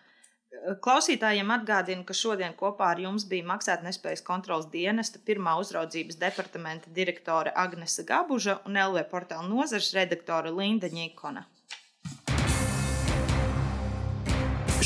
Klausītājiem 0.83 1.53
atgādinu, 1.55 2.03
ka 2.09 2.17
šodien 2.17 2.57
kopā 2.57 2.89
ar 2.95 3.03
jums 3.05 3.27
bija 3.29 3.47
maksātnespējas 3.53 4.25
kontrolas 4.27 4.67
dienesta 4.73 5.21
pirmā 5.23 5.53
uzraudzības 5.61 6.17
departamenta 6.19 6.91
direktore 6.91 7.53
Agnese 7.55 8.03
Gabuža 8.09 8.57
un 8.67 8.81
LV 8.81 9.05
portāla 9.13 9.47
nozares 9.47 9.93
redaktore 9.95 10.51
Linda 10.51 10.89
Ņikona. 10.91 11.45